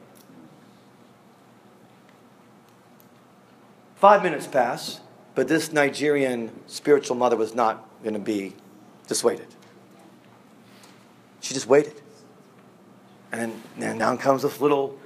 Five 3.96 4.22
minutes 4.22 4.46
pass, 4.46 5.00
but 5.34 5.46
this 5.46 5.74
Nigerian 5.74 6.58
spiritual 6.68 7.16
mother 7.16 7.36
was 7.36 7.54
not 7.54 7.86
going 8.02 8.14
to 8.14 8.18
be 8.18 8.54
dissuaded. 9.06 9.48
She 11.40 11.54
just 11.54 11.66
waited. 11.66 12.00
And 13.30 13.62
then 13.76 13.90
and 13.90 13.98
down 13.98 14.18
comes 14.18 14.42
this 14.42 14.60
little 14.60 14.98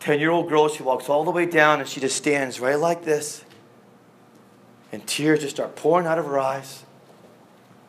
10 0.00 0.20
year 0.20 0.30
old 0.30 0.48
girl. 0.48 0.68
She 0.68 0.82
walks 0.82 1.08
all 1.08 1.24
the 1.24 1.30
way 1.30 1.46
down 1.46 1.80
and 1.80 1.88
she 1.88 2.00
just 2.00 2.16
stands 2.16 2.60
right 2.60 2.78
like 2.78 3.04
this. 3.04 3.44
And 4.92 5.06
tears 5.06 5.40
just 5.40 5.56
start 5.56 5.74
pouring 5.74 6.06
out 6.06 6.18
of 6.18 6.26
her 6.26 6.38
eyes. 6.38 6.84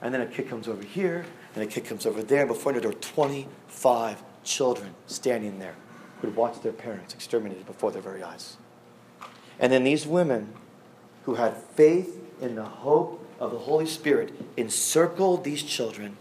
And 0.01 0.13
then 0.13 0.21
a 0.21 0.27
kid 0.27 0.49
comes 0.49 0.67
over 0.67 0.83
here, 0.83 1.25
and 1.55 1.63
a 1.63 1.67
kid 1.67 1.85
comes 1.85 2.05
over 2.05 2.21
there. 2.21 2.41
And 2.41 2.47
before 2.47 2.71
you 2.71 2.77
know, 2.77 2.81
there 2.81 2.91
are 2.91 3.01
25 3.01 4.21
children 4.43 4.93
standing 5.07 5.59
there 5.59 5.75
who 6.21 6.27
had 6.27 6.35
watched 6.35 6.63
their 6.63 6.71
parents 6.71 7.13
exterminated 7.13 7.65
before 7.65 7.91
their 7.91 8.01
very 8.01 8.21
eyes. 8.21 8.57
And 9.59 9.71
then 9.71 9.83
these 9.83 10.05
women 10.05 10.53
who 11.23 11.35
had 11.35 11.57
faith 11.57 12.19
in 12.41 12.55
the 12.55 12.63
hope 12.63 13.25
of 13.39 13.51
the 13.51 13.57
Holy 13.57 13.85
Spirit 13.85 14.33
encircled 14.57 15.43
these 15.43 15.63
children. 15.63 16.17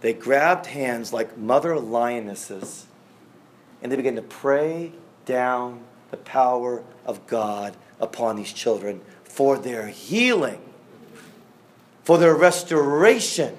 They 0.00 0.12
grabbed 0.12 0.66
hands 0.66 1.12
like 1.12 1.36
mother 1.36 1.78
lionesses 1.78 2.86
and 3.82 3.92
they 3.92 3.96
began 3.96 4.16
to 4.16 4.22
pray 4.22 4.92
down 5.24 5.80
the 6.10 6.16
power 6.16 6.82
of 7.06 7.26
God 7.26 7.76
upon 8.00 8.36
these 8.36 8.52
children 8.52 9.00
for 9.24 9.58
their 9.58 9.88
healing, 9.88 10.60
for 12.02 12.18
their 12.18 12.34
restoration. 12.34 13.56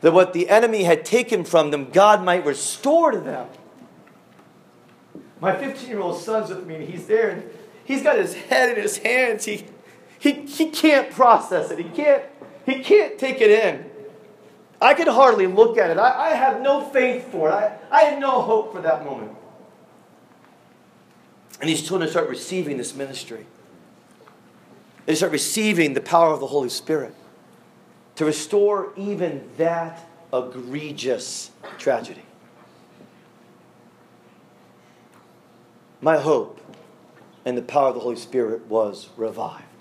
That 0.00 0.12
what 0.12 0.32
the 0.32 0.48
enemy 0.48 0.84
had 0.84 1.04
taken 1.04 1.44
from 1.44 1.70
them, 1.70 1.90
God 1.90 2.24
might 2.24 2.44
restore 2.44 3.12
to 3.12 3.20
them. 3.20 3.48
My 5.40 5.56
15 5.56 5.88
year 5.88 6.00
old 6.00 6.20
son's 6.20 6.50
with 6.50 6.66
me, 6.66 6.76
and 6.76 6.88
he's 6.88 7.06
there, 7.06 7.30
and 7.30 7.50
he's 7.84 8.02
got 8.02 8.18
his 8.18 8.34
head 8.34 8.76
in 8.76 8.82
his 8.82 8.98
hands. 8.98 9.44
He, 9.44 9.64
he, 10.18 10.32
he 10.42 10.70
can't 10.70 11.10
process 11.10 11.70
it, 11.70 11.78
he 11.78 11.84
can't, 11.84 12.24
he 12.66 12.80
can't 12.80 13.18
take 13.18 13.40
it 13.40 13.50
in. 13.50 13.90
I 14.82 14.94
could 14.94 15.06
hardly 15.06 15.46
look 15.46 15.78
at 15.78 15.90
it. 15.90 15.96
I, 15.96 16.30
I 16.30 16.34
have 16.34 16.60
no 16.60 16.84
faith 16.84 17.30
for 17.30 17.48
it. 17.48 17.52
I, 17.52 17.78
I 17.90 18.00
had 18.02 18.20
no 18.20 18.42
hope 18.42 18.72
for 18.72 18.82
that 18.82 19.04
moment. 19.04 19.30
And 21.60 21.70
these 21.70 21.86
children 21.86 22.10
start 22.10 22.28
receiving 22.28 22.76
this 22.78 22.92
ministry. 22.92 23.46
They 25.06 25.14
start 25.14 25.30
receiving 25.30 25.94
the 25.94 26.00
power 26.00 26.32
of 26.32 26.40
the 26.40 26.48
Holy 26.48 26.68
Spirit 26.68 27.14
to 28.16 28.24
restore 28.24 28.92
even 28.96 29.48
that 29.56 30.04
egregious 30.32 31.52
tragedy. 31.78 32.24
My 36.00 36.18
hope 36.18 36.60
and 37.44 37.56
the 37.56 37.62
power 37.62 37.88
of 37.88 37.94
the 37.94 38.00
Holy 38.00 38.16
Spirit 38.16 38.66
was 38.66 39.10
revived. 39.16 39.71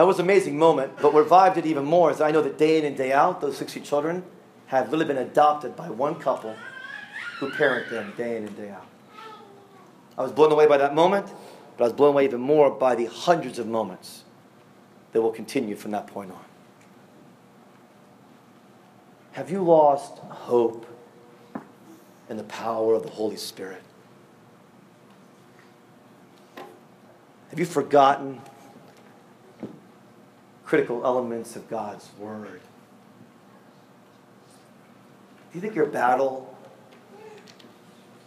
That 0.00 0.06
was 0.06 0.18
an 0.18 0.24
amazing 0.24 0.58
moment, 0.58 0.94
but 0.96 1.12
what 1.12 1.24
revived 1.24 1.58
it 1.58 1.66
even 1.66 1.84
more 1.84 2.10
is 2.10 2.22
I 2.22 2.30
know 2.30 2.40
that 2.40 2.56
day 2.56 2.78
in 2.78 2.86
and 2.86 2.96
day 2.96 3.12
out, 3.12 3.42
those 3.42 3.58
60 3.58 3.80
children 3.80 4.24
have 4.68 4.90
really 4.90 5.04
been 5.04 5.18
adopted 5.18 5.76
by 5.76 5.90
one 5.90 6.14
couple 6.14 6.56
who 7.38 7.50
parent 7.50 7.90
them 7.90 8.14
day 8.16 8.38
in 8.38 8.46
and 8.46 8.56
day 8.56 8.70
out. 8.70 8.86
I 10.16 10.22
was 10.22 10.32
blown 10.32 10.52
away 10.52 10.66
by 10.66 10.78
that 10.78 10.94
moment, 10.94 11.26
but 11.76 11.84
I 11.84 11.86
was 11.88 11.92
blown 11.92 12.14
away 12.14 12.24
even 12.24 12.40
more 12.40 12.70
by 12.70 12.94
the 12.94 13.04
hundreds 13.04 13.58
of 13.58 13.66
moments 13.66 14.24
that 15.12 15.20
will 15.20 15.32
continue 15.32 15.76
from 15.76 15.90
that 15.90 16.06
point 16.06 16.30
on. 16.30 16.44
Have 19.32 19.50
you 19.50 19.62
lost 19.62 20.16
hope 20.20 20.86
in 22.30 22.38
the 22.38 22.44
power 22.44 22.94
of 22.94 23.02
the 23.02 23.10
Holy 23.10 23.36
Spirit? 23.36 23.82
Have 27.50 27.58
you 27.58 27.66
forgotten 27.66 28.40
critical 30.70 31.04
elements 31.04 31.56
of 31.56 31.68
God's 31.68 32.08
Word? 32.16 32.60
Do 35.50 35.58
you 35.58 35.60
think 35.60 35.74
your 35.74 35.86
battle 35.86 36.56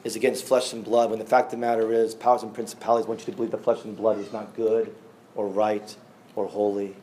is 0.04 0.18
against 0.18 0.44
flesh 0.44 0.74
and 0.74 0.84
blood 0.84 1.10
when 1.10 1.20
the 1.20 1.26
fact 1.26 1.46
of 1.46 1.52
the 1.52 1.66
matter 1.66 1.94
is 1.94 2.14
powers 2.14 2.44
and 2.44 2.54
principalities 2.54 3.08
want 3.08 3.22
you 3.22 3.28
to 3.28 3.32
believe 3.32 3.52
that 3.52 3.64
flesh 3.64 3.86
and 3.86 3.96
blood 3.96 4.20
is 4.20 4.34
not 4.34 4.54
good 4.58 4.94
or 5.36 5.48
right 5.48 5.96
or 6.36 6.46
holy 6.46 6.98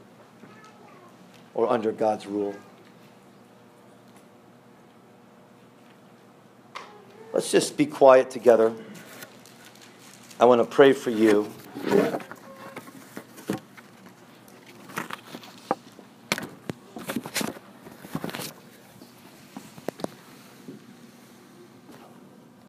or 1.54 1.70
under 1.70 1.90
God's 1.90 2.26
rule? 2.26 2.54
Let's 7.32 7.50
just 7.50 7.78
be 7.78 7.86
quiet 7.86 8.30
together. 8.30 8.74
I 10.38 10.44
want 10.44 10.60
to 10.60 10.66
pray 10.66 10.92
for 10.92 11.08
you. 11.08 11.50